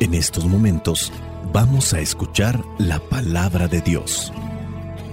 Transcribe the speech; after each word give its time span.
En 0.00 0.14
estos 0.14 0.46
momentos 0.46 1.12
vamos 1.52 1.92
a 1.92 2.00
escuchar 2.00 2.58
la 2.78 2.98
palabra 2.98 3.68
de 3.68 3.82
Dios. 3.82 4.32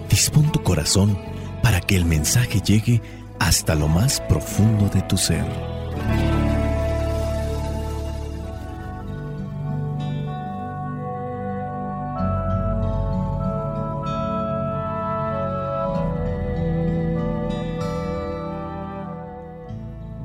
Dispón 0.09 0.49
tu 0.53 0.63
corazón 0.63 1.19
para 1.61 1.81
que 1.81 1.97
el 1.97 2.05
mensaje 2.05 2.61
llegue 2.61 3.01
hasta 3.37 3.75
lo 3.75 3.89
más 3.89 4.21
profundo 4.29 4.87
de 4.87 5.01
tu 5.01 5.17
ser. 5.17 5.43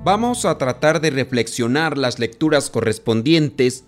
Vamos 0.04 0.44
a 0.44 0.56
tratar 0.56 1.00
de 1.00 1.10
reflexionar 1.10 1.98
las 1.98 2.20
lecturas 2.20 2.70
correspondientes 2.70 3.86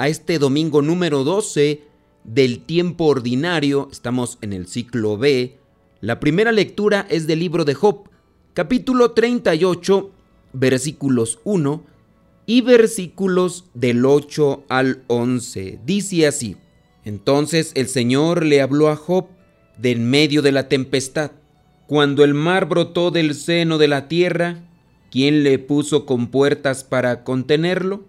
a 0.00 0.08
este 0.08 0.38
domingo 0.38 0.80
número 0.80 1.24
12 1.24 1.82
del 2.24 2.64
tiempo 2.64 3.04
ordinario. 3.04 3.90
Estamos 3.92 4.38
en 4.40 4.54
el 4.54 4.66
ciclo 4.66 5.18
B. 5.18 5.58
La 6.00 6.20
primera 6.20 6.52
lectura 6.52 7.06
es 7.10 7.26
del 7.26 7.40
libro 7.40 7.66
de 7.66 7.74
Job, 7.74 8.08
capítulo 8.54 9.10
38, 9.10 10.10
versículos 10.54 11.38
1 11.44 11.84
y 12.46 12.62
versículos 12.62 13.66
del 13.74 14.06
8 14.06 14.64
al 14.70 15.02
11. 15.08 15.80
Dice 15.84 16.26
así, 16.26 16.56
entonces 17.04 17.72
el 17.74 17.86
Señor 17.88 18.42
le 18.42 18.62
habló 18.62 18.88
a 18.88 18.96
Job 18.96 19.26
de 19.76 19.90
en 19.90 20.08
medio 20.08 20.40
de 20.40 20.52
la 20.52 20.66
tempestad, 20.66 21.32
cuando 21.86 22.24
el 22.24 22.32
mar 22.32 22.66
brotó 22.66 23.10
del 23.10 23.34
seno 23.34 23.76
de 23.76 23.88
la 23.88 24.08
tierra, 24.08 24.62
¿Quién 25.10 25.42
le 25.42 25.58
puso 25.58 26.06
compuertas 26.06 26.84
para 26.84 27.24
contenerlo? 27.24 28.04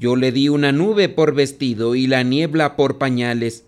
Yo 0.00 0.16
le 0.16 0.32
di 0.32 0.48
una 0.48 0.72
nube 0.72 1.10
por 1.10 1.34
vestido 1.34 1.94
y 1.94 2.06
la 2.06 2.22
niebla 2.22 2.74
por 2.74 2.96
pañales. 2.96 3.66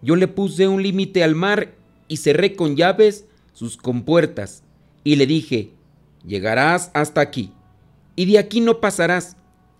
Yo 0.00 0.14
le 0.14 0.28
puse 0.28 0.68
un 0.68 0.80
límite 0.80 1.24
al 1.24 1.34
mar 1.34 1.74
y 2.06 2.18
cerré 2.18 2.54
con 2.54 2.76
llaves 2.76 3.26
sus 3.52 3.76
compuertas. 3.76 4.62
Y 5.02 5.16
le 5.16 5.26
dije, 5.26 5.70
llegarás 6.24 6.92
hasta 6.94 7.20
aquí, 7.20 7.52
y 8.14 8.26
de 8.26 8.38
aquí 8.38 8.60
no 8.60 8.78
pasarás. 8.78 9.36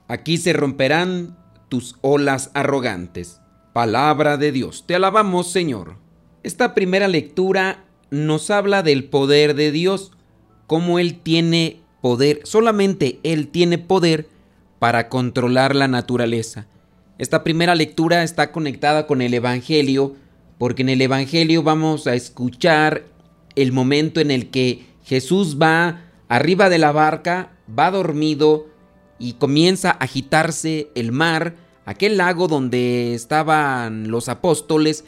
Aquí 0.08 0.38
se 0.38 0.52
romperán 0.52 1.38
tus 1.68 1.94
olas 2.00 2.50
arrogantes. 2.52 3.40
Palabra 3.72 4.36
de 4.36 4.50
Dios, 4.50 4.82
te 4.88 4.96
alabamos 4.96 5.52
Señor. 5.52 5.98
Esta 6.42 6.74
primera 6.74 7.06
lectura 7.06 7.84
nos 8.10 8.50
habla 8.50 8.82
del 8.82 9.04
poder 9.04 9.54
de 9.54 9.70
Dios, 9.70 10.10
cómo 10.66 10.98
Él 10.98 11.20
tiene 11.20 11.80
poder, 12.00 12.40
solamente 12.42 13.20
Él 13.22 13.46
tiene 13.46 13.78
poder 13.78 14.31
para 14.82 15.08
controlar 15.08 15.76
la 15.76 15.86
naturaleza. 15.86 16.66
Esta 17.16 17.44
primera 17.44 17.76
lectura 17.76 18.24
está 18.24 18.50
conectada 18.50 19.06
con 19.06 19.22
el 19.22 19.32
Evangelio, 19.32 20.16
porque 20.58 20.82
en 20.82 20.88
el 20.88 21.00
Evangelio 21.00 21.62
vamos 21.62 22.08
a 22.08 22.16
escuchar 22.16 23.04
el 23.54 23.70
momento 23.70 24.18
en 24.18 24.32
el 24.32 24.50
que 24.50 24.84
Jesús 25.04 25.56
va 25.62 26.00
arriba 26.26 26.68
de 26.68 26.78
la 26.78 26.90
barca, 26.90 27.52
va 27.78 27.92
dormido 27.92 28.66
y 29.20 29.34
comienza 29.34 29.92
a 29.92 29.98
agitarse 29.98 30.88
el 30.96 31.12
mar, 31.12 31.54
aquel 31.84 32.16
lago 32.16 32.48
donde 32.48 33.14
estaban 33.14 34.10
los 34.10 34.28
apóstoles, 34.28 35.04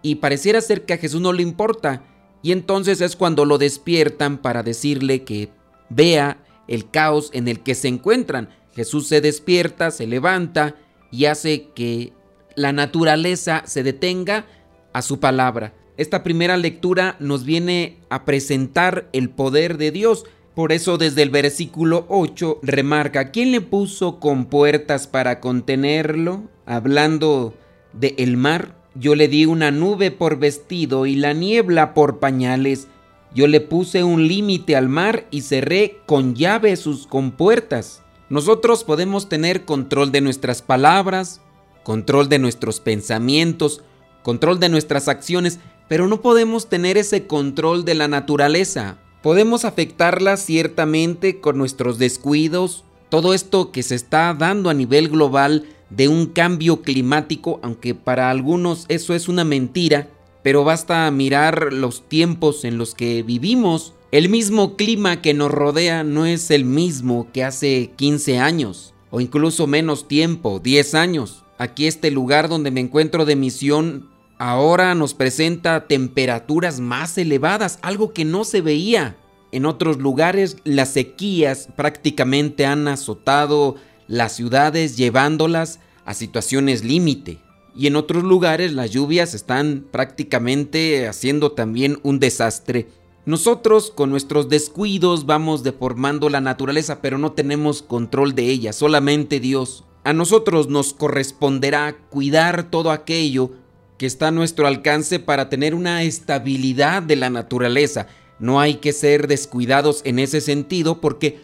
y 0.00 0.14
pareciera 0.14 0.62
ser 0.62 0.86
que 0.86 0.94
a 0.94 0.98
Jesús 0.98 1.20
no 1.20 1.34
le 1.34 1.42
importa. 1.42 2.02
Y 2.40 2.52
entonces 2.52 3.02
es 3.02 3.14
cuando 3.14 3.44
lo 3.44 3.58
despiertan 3.58 4.38
para 4.38 4.62
decirle 4.62 5.24
que 5.24 5.50
vea 5.90 6.38
el 6.66 6.90
caos 6.90 7.28
en 7.34 7.46
el 7.46 7.60
que 7.60 7.74
se 7.74 7.88
encuentran. 7.88 8.48
Jesús 8.78 9.08
se 9.08 9.20
despierta, 9.20 9.90
se 9.90 10.06
levanta 10.06 10.76
y 11.10 11.24
hace 11.24 11.70
que 11.74 12.12
la 12.54 12.72
naturaleza 12.72 13.64
se 13.66 13.82
detenga 13.82 14.46
a 14.92 15.02
su 15.02 15.18
palabra. 15.18 15.74
Esta 15.96 16.22
primera 16.22 16.56
lectura 16.56 17.16
nos 17.18 17.42
viene 17.42 17.98
a 18.08 18.24
presentar 18.24 19.08
el 19.12 19.30
poder 19.30 19.78
de 19.78 19.90
Dios. 19.90 20.26
Por 20.54 20.70
eso 20.70 20.96
desde 20.96 21.22
el 21.22 21.30
versículo 21.30 22.06
8 22.08 22.60
remarca, 22.62 23.32
¿quién 23.32 23.50
le 23.50 23.62
puso 23.62 24.20
con 24.20 24.44
puertas 24.44 25.08
para 25.08 25.40
contenerlo? 25.40 26.48
Hablando 26.64 27.54
de 27.94 28.14
el 28.18 28.36
mar, 28.36 28.76
yo 28.94 29.16
le 29.16 29.26
di 29.26 29.44
una 29.44 29.72
nube 29.72 30.12
por 30.12 30.38
vestido 30.38 31.04
y 31.06 31.16
la 31.16 31.32
niebla 31.32 31.94
por 31.94 32.20
pañales. 32.20 32.86
Yo 33.34 33.48
le 33.48 33.60
puse 33.60 34.04
un 34.04 34.28
límite 34.28 34.76
al 34.76 34.88
mar 34.88 35.26
y 35.32 35.40
cerré 35.40 35.96
con 36.06 36.36
llave 36.36 36.76
sus 36.76 37.08
compuertas. 37.08 38.04
Nosotros 38.30 38.84
podemos 38.84 39.28
tener 39.28 39.64
control 39.64 40.12
de 40.12 40.20
nuestras 40.20 40.60
palabras, 40.60 41.40
control 41.82 42.28
de 42.28 42.38
nuestros 42.38 42.80
pensamientos, 42.80 43.82
control 44.22 44.60
de 44.60 44.68
nuestras 44.68 45.08
acciones, 45.08 45.60
pero 45.88 46.06
no 46.06 46.20
podemos 46.20 46.68
tener 46.68 46.98
ese 46.98 47.26
control 47.26 47.86
de 47.86 47.94
la 47.94 48.08
naturaleza. 48.08 48.98
Podemos 49.22 49.64
afectarla 49.64 50.36
ciertamente 50.36 51.40
con 51.40 51.56
nuestros 51.56 51.98
descuidos, 51.98 52.84
todo 53.08 53.32
esto 53.32 53.72
que 53.72 53.82
se 53.82 53.94
está 53.94 54.34
dando 54.34 54.68
a 54.68 54.74
nivel 54.74 55.08
global 55.08 55.64
de 55.88 56.08
un 56.08 56.26
cambio 56.26 56.82
climático, 56.82 57.58
aunque 57.62 57.94
para 57.94 58.28
algunos 58.28 58.84
eso 58.88 59.14
es 59.14 59.28
una 59.28 59.44
mentira, 59.44 60.10
pero 60.42 60.64
basta 60.64 61.10
mirar 61.10 61.72
los 61.72 62.06
tiempos 62.06 62.64
en 62.64 62.76
los 62.76 62.94
que 62.94 63.22
vivimos. 63.22 63.94
El 64.10 64.30
mismo 64.30 64.74
clima 64.76 65.20
que 65.20 65.34
nos 65.34 65.50
rodea 65.50 66.02
no 66.02 66.24
es 66.24 66.50
el 66.50 66.64
mismo 66.64 67.28
que 67.30 67.44
hace 67.44 67.90
15 67.96 68.38
años 68.38 68.94
o 69.10 69.20
incluso 69.20 69.66
menos 69.66 70.08
tiempo, 70.08 70.60
10 70.60 70.94
años. 70.94 71.44
Aquí 71.58 71.86
este 71.86 72.10
lugar 72.10 72.48
donde 72.48 72.70
me 72.70 72.80
encuentro 72.80 73.26
de 73.26 73.36
misión 73.36 74.08
ahora 74.38 74.94
nos 74.94 75.12
presenta 75.12 75.86
temperaturas 75.86 76.80
más 76.80 77.18
elevadas, 77.18 77.78
algo 77.82 78.14
que 78.14 78.24
no 78.24 78.44
se 78.44 78.62
veía. 78.62 79.18
En 79.52 79.66
otros 79.66 79.98
lugares 79.98 80.56
las 80.64 80.88
sequías 80.88 81.68
prácticamente 81.76 82.64
han 82.64 82.88
azotado 82.88 83.74
las 84.06 84.34
ciudades 84.34 84.96
llevándolas 84.96 85.80
a 86.06 86.14
situaciones 86.14 86.82
límite 86.82 87.40
y 87.76 87.86
en 87.86 87.96
otros 87.96 88.24
lugares 88.24 88.72
las 88.72 88.90
lluvias 88.90 89.34
están 89.34 89.84
prácticamente 89.90 91.06
haciendo 91.06 91.52
también 91.52 91.98
un 92.02 92.18
desastre. 92.18 92.88
Nosotros 93.28 93.92
con 93.94 94.08
nuestros 94.08 94.48
descuidos 94.48 95.26
vamos 95.26 95.62
deformando 95.62 96.30
la 96.30 96.40
naturaleza, 96.40 97.02
pero 97.02 97.18
no 97.18 97.32
tenemos 97.32 97.82
control 97.82 98.34
de 98.34 98.44
ella, 98.44 98.72
solamente 98.72 99.38
Dios. 99.38 99.84
A 100.02 100.14
nosotros 100.14 100.70
nos 100.70 100.94
corresponderá 100.94 101.94
cuidar 102.08 102.70
todo 102.70 102.90
aquello 102.90 103.50
que 103.98 104.06
está 104.06 104.28
a 104.28 104.30
nuestro 104.30 104.66
alcance 104.66 105.18
para 105.20 105.50
tener 105.50 105.74
una 105.74 106.04
estabilidad 106.04 107.02
de 107.02 107.16
la 107.16 107.28
naturaleza. 107.28 108.06
No 108.38 108.60
hay 108.60 108.76
que 108.76 108.94
ser 108.94 109.28
descuidados 109.28 110.00
en 110.06 110.20
ese 110.20 110.40
sentido 110.40 111.02
porque 111.02 111.38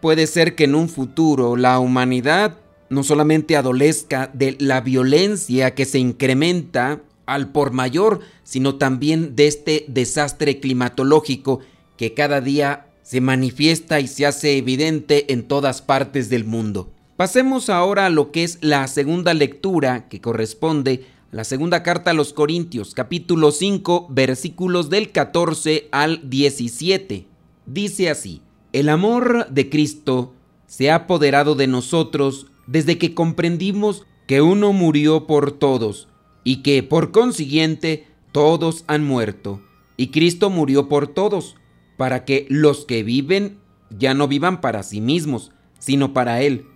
puede 0.00 0.26
ser 0.26 0.54
que 0.54 0.64
en 0.64 0.74
un 0.74 0.88
futuro 0.88 1.56
la 1.56 1.78
humanidad 1.80 2.56
no 2.88 3.04
solamente 3.04 3.58
adolezca 3.58 4.30
de 4.32 4.56
la 4.58 4.80
violencia 4.80 5.74
que 5.74 5.84
se 5.84 5.98
incrementa 5.98 7.02
al 7.26 7.50
por 7.52 7.72
mayor, 7.72 8.20
sino 8.44 8.76
también 8.76 9.36
de 9.36 9.46
este 9.48 9.84
desastre 9.88 10.60
climatológico 10.60 11.60
que 11.96 12.14
cada 12.14 12.40
día 12.40 12.86
se 13.02 13.20
manifiesta 13.20 14.00
y 14.00 14.08
se 14.08 14.26
hace 14.26 14.56
evidente 14.56 15.32
en 15.32 15.46
todas 15.46 15.82
partes 15.82 16.28
del 16.28 16.44
mundo. 16.44 16.90
Pasemos 17.16 17.70
ahora 17.70 18.06
a 18.06 18.10
lo 18.10 18.32
que 18.32 18.44
es 18.44 18.58
la 18.62 18.86
segunda 18.88 19.34
lectura 19.34 20.08
que 20.08 20.20
corresponde 20.20 21.04
a 21.12 21.16
la 21.36 21.44
segunda 21.44 21.82
carta 21.82 22.12
a 22.12 22.14
los 22.14 22.32
Corintios, 22.32 22.94
capítulo 22.94 23.50
5, 23.50 24.06
versículos 24.10 24.90
del 24.90 25.10
14 25.10 25.88
al 25.90 26.30
17. 26.30 27.26
Dice 27.66 28.10
así, 28.10 28.42
el 28.72 28.88
amor 28.88 29.48
de 29.50 29.68
Cristo 29.68 30.32
se 30.66 30.90
ha 30.90 30.94
apoderado 30.94 31.54
de 31.54 31.66
nosotros 31.66 32.46
desde 32.66 32.96
que 32.96 33.14
comprendimos 33.14 34.06
que 34.26 34.40
uno 34.40 34.72
murió 34.72 35.26
por 35.26 35.52
todos 35.52 36.08
y 36.46 36.58
que 36.58 36.84
por 36.84 37.10
consiguiente 37.10 38.06
todos 38.30 38.84
han 38.86 39.04
muerto. 39.04 39.60
Y 39.96 40.12
Cristo 40.12 40.48
murió 40.48 40.88
por 40.88 41.08
todos, 41.08 41.56
para 41.96 42.24
que 42.24 42.46
los 42.48 42.84
que 42.84 43.02
viven 43.02 43.58
ya 43.90 44.14
no 44.14 44.28
vivan 44.28 44.60
para 44.60 44.84
sí 44.84 45.00
mismos, 45.00 45.50
sino 45.80 46.12
para 46.12 46.42
Él, 46.42 46.66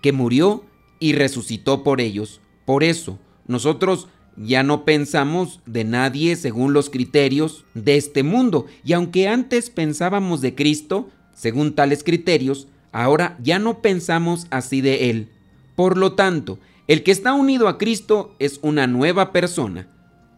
que 0.00 0.12
murió 0.12 0.64
y 0.98 1.12
resucitó 1.12 1.84
por 1.84 2.00
ellos. 2.00 2.40
Por 2.64 2.82
eso, 2.82 3.18
nosotros 3.46 4.08
ya 4.38 4.62
no 4.62 4.86
pensamos 4.86 5.60
de 5.66 5.84
nadie 5.84 6.34
según 6.34 6.72
los 6.72 6.88
criterios 6.88 7.66
de 7.74 7.96
este 7.96 8.22
mundo, 8.22 8.64
y 8.82 8.94
aunque 8.94 9.28
antes 9.28 9.68
pensábamos 9.68 10.40
de 10.40 10.54
Cristo, 10.54 11.10
según 11.34 11.74
tales 11.74 12.02
criterios, 12.02 12.66
ahora 12.92 13.36
ya 13.42 13.58
no 13.58 13.82
pensamos 13.82 14.46
así 14.48 14.80
de 14.80 15.10
Él. 15.10 15.28
Por 15.76 15.98
lo 15.98 16.14
tanto, 16.14 16.58
el 16.88 17.02
que 17.02 17.10
está 17.10 17.34
unido 17.34 17.68
a 17.68 17.76
Cristo 17.76 18.34
es 18.38 18.58
una 18.62 18.86
nueva 18.86 19.30
persona. 19.30 19.88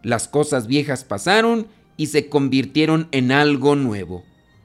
Las 0.03 0.27
cosas 0.27 0.67
viejas 0.67 1.05
pasaron 1.05 1.67
y 1.95 2.07
se 2.07 2.27
convirtieron 2.27 3.07
en 3.11 3.31
algo 3.31 3.77
nuevo. 3.77 4.23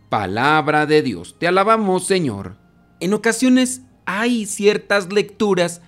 Palabra 0.09 0.87
de 0.87 1.03
Dios. 1.03 1.37
Te 1.39 1.47
alabamos, 1.47 2.05
Señor. 2.05 2.57
En 2.99 3.15
ocasiones 3.15 3.83
hay 4.05 4.47
ciertas 4.47 5.13
lecturas 5.13 5.81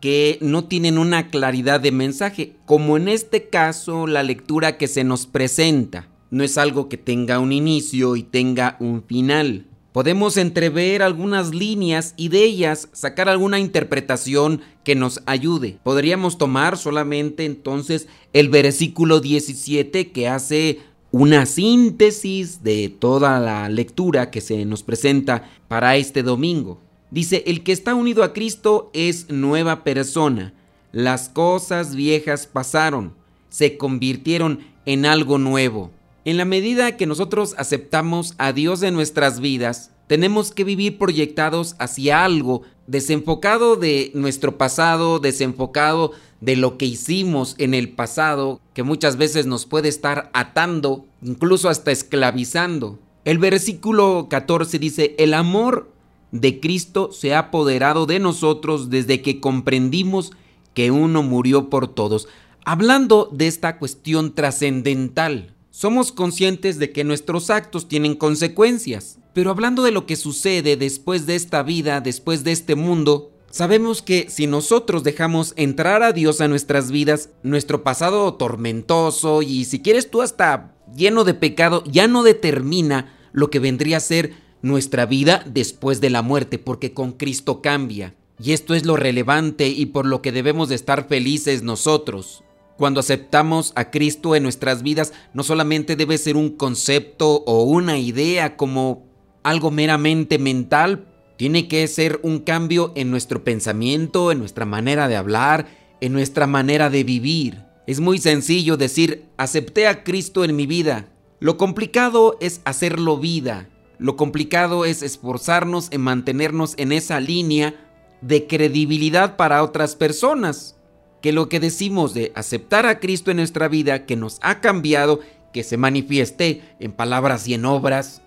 que 0.00 0.38
no 0.40 0.64
tienen 0.64 0.96
una 0.96 1.28
claridad 1.28 1.80
de 1.80 1.92
mensaje, 1.92 2.56
como 2.64 2.96
en 2.96 3.08
este 3.08 3.48
caso 3.50 4.06
la 4.06 4.22
lectura 4.22 4.78
que 4.78 4.88
se 4.88 5.04
nos 5.04 5.26
presenta. 5.26 6.08
No 6.30 6.44
es 6.44 6.56
algo 6.56 6.88
que 6.88 6.96
tenga 6.96 7.38
un 7.40 7.52
inicio 7.52 8.16
y 8.16 8.22
tenga 8.22 8.76
un 8.80 9.02
final. 9.02 9.66
Podemos 9.92 10.38
entrever 10.38 11.02
algunas 11.02 11.54
líneas 11.54 12.14
y 12.16 12.28
de 12.28 12.44
ellas 12.44 12.88
sacar 12.92 13.28
alguna 13.28 13.58
interpretación 13.58 14.62
que 14.84 14.94
nos 14.94 15.20
ayude. 15.26 15.78
Podríamos 15.82 16.38
tomar 16.38 16.78
solamente 16.78 17.44
entonces 17.44 18.08
el 18.32 18.48
versículo 18.48 19.20
17 19.20 20.10
que 20.10 20.28
hace 20.28 20.80
una 21.10 21.44
síntesis 21.44 22.62
de 22.62 22.88
toda 22.88 23.38
la 23.38 23.68
lectura 23.68 24.30
que 24.30 24.40
se 24.40 24.64
nos 24.64 24.82
presenta 24.82 25.50
para 25.68 25.96
este 25.96 26.22
domingo. 26.22 26.80
Dice, 27.10 27.44
el 27.46 27.62
que 27.62 27.72
está 27.72 27.94
unido 27.94 28.24
a 28.24 28.32
Cristo 28.32 28.90
es 28.94 29.28
nueva 29.28 29.84
persona. 29.84 30.54
Las 30.92 31.28
cosas 31.28 31.94
viejas 31.94 32.46
pasaron, 32.46 33.12
se 33.50 33.76
convirtieron 33.76 34.60
en 34.86 35.04
algo 35.04 35.36
nuevo. 35.36 35.90
En 36.24 36.36
la 36.36 36.44
medida 36.44 36.96
que 36.96 37.06
nosotros 37.06 37.56
aceptamos 37.58 38.34
a 38.38 38.52
Dios 38.52 38.84
en 38.84 38.94
nuestras 38.94 39.40
vidas, 39.40 39.90
tenemos 40.06 40.52
que 40.52 40.62
vivir 40.62 40.96
proyectados 40.96 41.74
hacia 41.80 42.24
algo, 42.24 42.62
desenfocado 42.86 43.74
de 43.74 44.12
nuestro 44.14 44.56
pasado, 44.56 45.18
desenfocado 45.18 46.12
de 46.40 46.54
lo 46.54 46.78
que 46.78 46.86
hicimos 46.86 47.56
en 47.58 47.74
el 47.74 47.88
pasado, 47.88 48.60
que 48.72 48.84
muchas 48.84 49.16
veces 49.16 49.46
nos 49.46 49.66
puede 49.66 49.88
estar 49.88 50.30
atando, 50.32 51.06
incluso 51.22 51.68
hasta 51.68 51.90
esclavizando. 51.90 53.00
El 53.24 53.38
versículo 53.38 54.28
14 54.30 54.78
dice, 54.78 55.16
el 55.18 55.34
amor 55.34 55.90
de 56.30 56.60
Cristo 56.60 57.10
se 57.10 57.34
ha 57.34 57.40
apoderado 57.40 58.06
de 58.06 58.20
nosotros 58.20 58.90
desde 58.90 59.22
que 59.22 59.40
comprendimos 59.40 60.30
que 60.72 60.92
uno 60.92 61.24
murió 61.24 61.68
por 61.68 61.88
todos. 61.88 62.28
Hablando 62.64 63.28
de 63.32 63.48
esta 63.48 63.78
cuestión 63.78 64.34
trascendental, 64.36 65.52
somos 65.72 66.12
conscientes 66.12 66.78
de 66.78 66.92
que 66.92 67.02
nuestros 67.02 67.48
actos 67.48 67.88
tienen 67.88 68.14
consecuencias, 68.14 69.18
pero 69.32 69.50
hablando 69.50 69.82
de 69.82 69.90
lo 69.90 70.04
que 70.04 70.16
sucede 70.16 70.76
después 70.76 71.24
de 71.24 71.34
esta 71.34 71.62
vida, 71.62 72.02
después 72.02 72.44
de 72.44 72.52
este 72.52 72.74
mundo, 72.74 73.32
sabemos 73.50 74.02
que 74.02 74.26
si 74.28 74.46
nosotros 74.46 75.02
dejamos 75.02 75.54
entrar 75.56 76.02
a 76.02 76.12
Dios 76.12 76.42
a 76.42 76.48
nuestras 76.48 76.90
vidas, 76.90 77.30
nuestro 77.42 77.82
pasado 77.82 78.34
tormentoso 78.34 79.40
y 79.40 79.64
si 79.64 79.80
quieres 79.80 80.10
tú 80.10 80.20
hasta 80.20 80.74
lleno 80.94 81.24
de 81.24 81.32
pecado, 81.32 81.82
ya 81.86 82.06
no 82.06 82.22
determina 82.22 83.18
lo 83.32 83.48
que 83.48 83.58
vendría 83.58 83.96
a 83.96 84.00
ser 84.00 84.34
nuestra 84.60 85.06
vida 85.06 85.42
después 85.46 86.02
de 86.02 86.10
la 86.10 86.20
muerte, 86.20 86.58
porque 86.58 86.92
con 86.92 87.12
Cristo 87.12 87.62
cambia. 87.62 88.14
Y 88.38 88.52
esto 88.52 88.74
es 88.74 88.84
lo 88.84 88.96
relevante 88.96 89.68
y 89.68 89.86
por 89.86 90.04
lo 90.04 90.20
que 90.20 90.32
debemos 90.32 90.68
de 90.68 90.74
estar 90.74 91.08
felices 91.08 91.62
nosotros. 91.62 92.44
Cuando 92.82 92.98
aceptamos 92.98 93.72
a 93.76 93.92
Cristo 93.92 94.34
en 94.34 94.42
nuestras 94.42 94.82
vidas, 94.82 95.12
no 95.34 95.44
solamente 95.44 95.94
debe 95.94 96.18
ser 96.18 96.36
un 96.36 96.50
concepto 96.50 97.44
o 97.46 97.62
una 97.62 97.96
idea 97.96 98.56
como 98.56 99.06
algo 99.44 99.70
meramente 99.70 100.36
mental, 100.40 101.06
tiene 101.36 101.68
que 101.68 101.86
ser 101.86 102.18
un 102.24 102.40
cambio 102.40 102.90
en 102.96 103.08
nuestro 103.08 103.44
pensamiento, 103.44 104.32
en 104.32 104.40
nuestra 104.40 104.64
manera 104.64 105.06
de 105.06 105.14
hablar, 105.14 105.68
en 106.00 106.12
nuestra 106.12 106.48
manera 106.48 106.90
de 106.90 107.04
vivir. 107.04 107.62
Es 107.86 108.00
muy 108.00 108.18
sencillo 108.18 108.76
decir, 108.76 109.26
acepté 109.36 109.86
a 109.86 110.02
Cristo 110.02 110.42
en 110.42 110.56
mi 110.56 110.66
vida. 110.66 111.06
Lo 111.38 111.56
complicado 111.58 112.36
es 112.40 112.62
hacerlo 112.64 113.16
vida. 113.16 113.68
Lo 114.00 114.16
complicado 114.16 114.86
es 114.86 115.04
esforzarnos 115.04 115.86
en 115.92 116.00
mantenernos 116.00 116.74
en 116.78 116.90
esa 116.90 117.20
línea 117.20 117.76
de 118.22 118.48
credibilidad 118.48 119.36
para 119.36 119.62
otras 119.62 119.94
personas 119.94 120.81
que 121.22 121.32
lo 121.32 121.48
que 121.48 121.60
decimos 121.60 122.12
de 122.12 122.32
aceptar 122.34 122.84
a 122.84 122.98
Cristo 122.98 123.30
en 123.30 123.38
nuestra 123.38 123.68
vida, 123.68 124.04
que 124.04 124.16
nos 124.16 124.38
ha 124.42 124.60
cambiado, 124.60 125.20
que 125.52 125.62
se 125.62 125.76
manifieste 125.76 126.62
en 126.80 126.92
palabras 126.92 127.46
y 127.46 127.54
en 127.54 127.64
obras. 127.64 128.22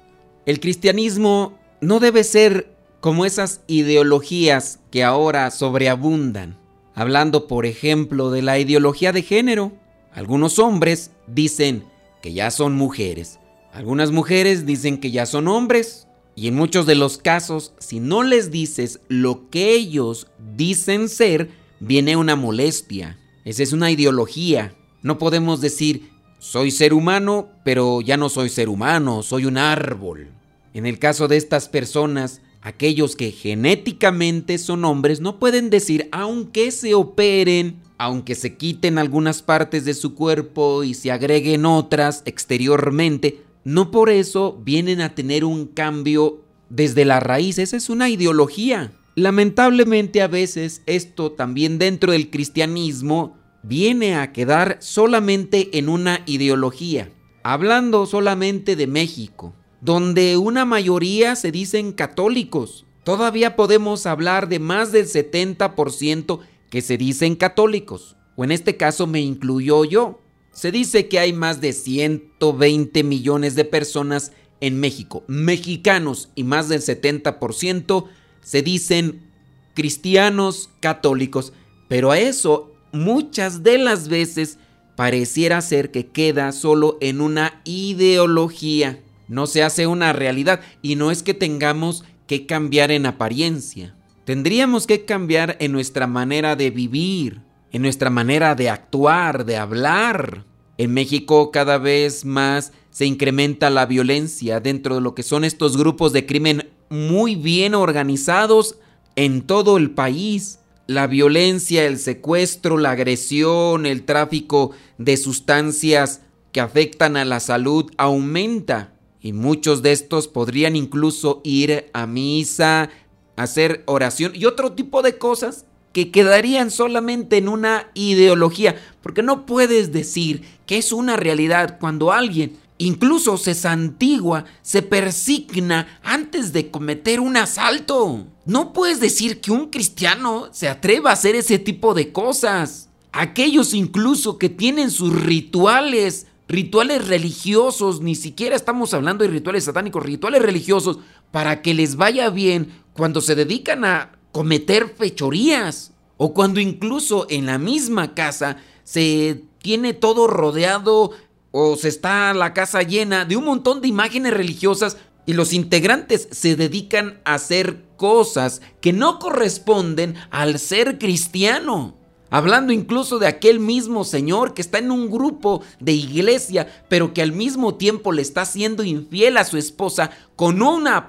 El 0.46 0.60
cristianismo 0.60 1.60
no 1.82 2.00
debe 2.00 2.24
ser 2.24 2.74
como 3.02 3.26
esas 3.26 3.62
ideologías 3.68 4.80
que 4.90 5.04
ahora 5.04 5.52
sobreabundan. 5.52 6.58
Hablando, 6.96 7.48
por 7.48 7.66
ejemplo, 7.66 8.32
de 8.32 8.42
la 8.42 8.58
ideología 8.58 9.12
de 9.12 9.22
género. 9.22 9.74
Algunos 10.14 10.58
hombres 10.60 11.12
dicen 11.28 11.84
que 12.22 12.32
ya 12.32 12.50
son 12.50 12.74
mujeres. 12.74 13.40
Algunas 13.74 14.12
mujeres 14.12 14.66
dicen 14.66 15.00
que 15.00 15.12
ya 15.12 15.26
son 15.26 15.50
hombres. 15.50 16.08
Y 16.36 16.48
en 16.48 16.56
muchos 16.56 16.86
de 16.86 16.96
los 16.96 17.18
casos, 17.18 17.74
si 17.80 18.00
no 18.00 18.24
les 18.24 18.50
dices 18.52 19.02
lo 19.10 19.50
que 19.50 19.74
ellos 19.74 20.28
dicen 20.56 21.10
ser, 21.10 21.50
viene 21.80 22.16
una 22.16 22.36
molestia. 22.36 23.18
Esa 23.44 23.64
es 23.64 23.74
una 23.74 23.92
ideología. 23.92 24.74
No 25.02 25.18
podemos 25.18 25.62
decir, 25.62 26.10
soy 26.40 26.72
ser 26.72 26.94
humano, 26.94 27.50
pero 27.64 28.02
ya 28.02 28.18
no 28.18 28.30
soy 28.30 28.50
ser 28.50 28.70
humano, 28.70 29.24
soy 29.24 29.46
un 29.46 29.58
árbol. 29.58 30.30
En 30.74 30.86
el 30.86 31.00
caso 31.00 31.28
de 31.28 31.38
estas 31.38 31.70
personas, 31.70 32.42
aquellos 32.62 33.16
que 33.16 33.32
genéticamente 33.32 34.58
son 34.58 34.86
hombres 34.86 35.22
no 35.22 35.40
pueden 35.40 35.70
decir, 35.70 36.10
aunque 36.12 36.72
se 36.72 36.94
operen, 36.94 37.80
aunque 37.98 38.36
se 38.36 38.58
quiten 38.58 38.98
algunas 38.98 39.42
partes 39.42 39.86
de 39.86 39.94
su 39.94 40.16
cuerpo 40.16 40.84
y 40.84 40.94
se 40.94 41.12
agreguen 41.12 41.66
otras 41.66 42.24
exteriormente, 42.26 43.42
no 43.64 43.92
por 43.92 44.10
eso 44.10 44.60
vienen 44.64 45.02
a 45.02 45.16
tener 45.16 45.46
un 45.46 45.66
cambio 45.66 46.42
desde 46.70 47.06
la 47.06 47.20
raíz. 47.20 47.58
Esa 47.58 47.78
es 47.78 47.90
una 47.90 48.10
ideología. 48.10 48.92
Lamentablemente 49.16 50.22
a 50.22 50.28
veces 50.28 50.82
esto 50.86 51.32
también 51.32 51.80
dentro 51.80 52.12
del 52.12 52.30
cristianismo 52.30 53.38
viene 53.64 54.16
a 54.16 54.34
quedar 54.34 54.78
solamente 54.82 55.78
en 55.78 55.88
una 55.88 56.22
ideología, 56.26 57.14
hablando 57.42 58.06
solamente 58.08 58.76
de 58.76 58.88
México, 58.88 59.56
donde 59.80 60.36
una 60.36 60.66
mayoría 60.66 61.38
se 61.38 61.52
dicen 61.52 61.94
católicos. 61.94 62.86
Todavía 63.06 63.56
podemos 63.56 64.06
hablar 64.06 64.50
de 64.50 64.60
más 64.60 64.92
del 64.92 65.08
70% 65.08 66.40
que 66.70 66.82
se 66.82 66.98
dicen 66.98 67.36
católicos, 67.36 68.18
o 68.36 68.44
en 68.44 68.52
este 68.52 68.76
caso 68.76 69.08
me 69.08 69.22
incluyo 69.22 69.86
yo. 69.86 70.20
Se 70.52 70.72
dice 70.72 71.08
que 71.08 71.20
hay 71.20 71.32
más 71.32 71.62
de 71.62 71.72
120 71.72 73.04
millones 73.04 73.56
de 73.56 73.64
personas 73.64 74.34
en 74.60 74.78
México, 74.80 75.24
mexicanos, 75.28 76.32
y 76.36 76.44
más 76.44 76.68
del 76.68 76.82
70% 76.82 78.06
se 78.46 78.62
dicen 78.62 79.28
cristianos 79.74 80.70
católicos, 80.80 81.52
pero 81.90 82.12
a 82.12 82.20
eso 82.20 82.72
muchas 82.94 83.64
de 83.64 83.80
las 83.80 84.08
veces 84.08 84.60
pareciera 84.96 85.60
ser 85.62 85.92
que 85.92 86.08
queda 86.08 86.52
solo 86.52 86.98
en 87.02 87.22
una 87.22 87.60
ideología, 87.66 89.02
no 89.28 89.48
se 89.48 89.64
hace 89.64 89.88
una 89.88 90.14
realidad 90.14 90.62
y 90.84 90.96
no 90.96 91.10
es 91.12 91.24
que 91.24 91.34
tengamos 91.34 92.06
que 92.28 92.46
cambiar 92.46 92.92
en 92.92 93.08
apariencia, 93.08 93.96
tendríamos 94.26 94.86
que 94.86 95.06
cambiar 95.06 95.58
en 95.60 95.72
nuestra 95.72 96.06
manera 96.06 96.56
de 96.56 96.70
vivir, 96.70 97.42
en 97.72 97.82
nuestra 97.82 98.12
manera 98.12 98.54
de 98.54 98.70
actuar, 98.70 99.44
de 99.44 99.58
hablar. 99.58 100.46
En 100.78 100.94
México 100.94 101.52
cada 101.52 101.78
vez 101.78 102.26
más 102.26 102.74
se 102.92 103.06
incrementa 103.06 103.70
la 103.70 103.86
violencia 103.86 104.60
dentro 104.60 104.96
de 104.96 105.02
lo 105.02 105.16
que 105.16 105.24
son 105.24 105.44
estos 105.44 105.78
grupos 105.78 106.14
de 106.14 106.26
crimen 106.26 106.70
muy 106.96 107.36
bien 107.36 107.76
organizados 107.76 108.78
en 109.16 109.42
todo 109.42 109.78
el 109.78 109.92
país. 109.92 110.60
La 110.88 111.08
violencia, 111.08 111.86
el 111.86 111.98
secuestro, 111.98 112.78
la 112.78 112.92
agresión, 112.92 113.86
el 113.86 114.04
tráfico 114.04 114.72
de 114.98 115.18
sustancias 115.18 116.22
que 116.52 116.62
afectan 116.62 117.18
a 117.18 117.26
la 117.26 117.40
salud 117.40 117.92
aumenta 117.98 118.94
y 119.20 119.34
muchos 119.34 119.82
de 119.82 119.92
estos 119.92 120.28
podrían 120.28 120.76
incluso 120.76 121.42
ir 121.44 121.90
a 121.94 122.06
misa, 122.06 122.92
hacer 123.36 123.84
oración 123.88 124.34
y 124.36 124.46
otro 124.46 124.74
tipo 124.74 125.02
de 125.02 125.18
cosas 125.18 125.66
que 125.94 126.12
quedarían 126.12 126.72
solamente 126.72 127.38
en 127.38 127.50
una 127.50 127.90
ideología, 127.94 128.76
porque 129.02 129.24
no 129.24 129.46
puedes 129.46 129.92
decir 129.92 130.44
que 130.66 130.78
es 130.78 130.92
una 130.92 131.16
realidad 131.16 131.80
cuando 131.80 132.12
alguien 132.12 132.58
Incluso 132.78 133.38
se 133.38 133.54
santigua, 133.54 134.46
se 134.62 134.82
persigna 134.82 136.00
antes 136.04 136.52
de 136.52 136.70
cometer 136.70 137.22
un 137.22 137.38
asalto. 137.38 138.28
No 138.46 138.74
puedes 138.74 139.00
decir 139.00 139.40
que 139.40 139.52
un 139.52 139.70
cristiano 139.70 140.50
se 140.52 140.68
atreva 140.68 141.12
a 141.12 141.14
hacer 141.14 141.36
ese 141.36 141.58
tipo 141.58 141.94
de 141.94 142.12
cosas. 142.12 142.90
Aquellos 143.14 143.74
incluso 143.74 144.38
que 144.38 144.50
tienen 144.50 144.92
sus 144.92 145.14
rituales, 145.24 146.28
rituales 146.50 147.08
religiosos, 147.08 148.02
ni 148.02 148.14
siquiera 148.14 148.58
estamos 148.58 148.94
hablando 148.94 149.24
de 149.24 149.30
rituales 149.30 149.64
satánicos, 149.64 150.04
rituales 150.04 150.42
religiosos, 150.42 151.00
para 151.32 151.62
que 151.62 151.74
les 151.74 151.96
vaya 151.96 152.30
bien 152.30 152.74
cuando 152.92 153.22
se 153.22 153.36
dedican 153.36 153.86
a 153.86 154.20
cometer 154.34 154.94
fechorías. 154.98 155.94
O 156.18 156.34
cuando 156.34 156.60
incluso 156.60 157.26
en 157.30 157.46
la 157.46 157.58
misma 157.58 158.14
casa 158.14 158.58
se 158.84 159.44
tiene 159.66 159.94
todo 159.94 160.28
rodeado 160.28 161.12
o 161.58 161.78
se 161.78 161.88
está 161.88 162.34
la 162.34 162.54
casa 162.54 162.82
llena 162.82 163.24
de 163.24 163.38
un 163.38 163.46
montón 163.46 163.80
de 163.80 163.88
imágenes 163.88 164.34
religiosas 164.34 164.98
y 165.26 165.32
los 165.32 165.54
integrantes 165.54 166.28
se 166.30 166.58
dedican 166.58 167.22
a 167.24 167.36
hacer 167.36 167.82
cosas 167.96 168.62
que 168.82 168.92
no 168.92 169.20
corresponden 169.20 170.16
al 170.32 170.60
ser 170.60 171.00
cristiano. 171.00 171.96
Hablando 172.30 172.74
incluso 172.74 173.20
de 173.20 173.28
aquel 173.28 173.62
mismo 173.62 174.04
Señor 174.04 174.54
que 174.54 174.62
está 174.62 174.80
en 174.80 174.92
un 174.92 175.10
grupo 175.10 175.64
de 175.80 175.94
iglesia, 175.94 176.84
pero 176.90 177.14
que 177.14 177.22
al 177.22 177.32
mismo 177.32 177.76
tiempo 177.76 178.12
le 178.12 178.22
está 178.22 178.44
siendo 178.44 178.84
infiel 178.84 179.38
a 179.38 179.46
su 179.46 179.56
esposa 179.56 180.12
con 180.36 180.62
una 180.62 181.06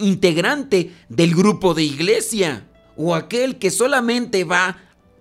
integrante 0.00 0.92
del 1.08 1.36
grupo 1.36 1.72
de 1.72 1.84
iglesia. 1.84 2.66
O 2.96 3.14
aquel 3.14 3.60
que 3.60 3.70
solamente 3.70 4.42
va, 4.42 4.76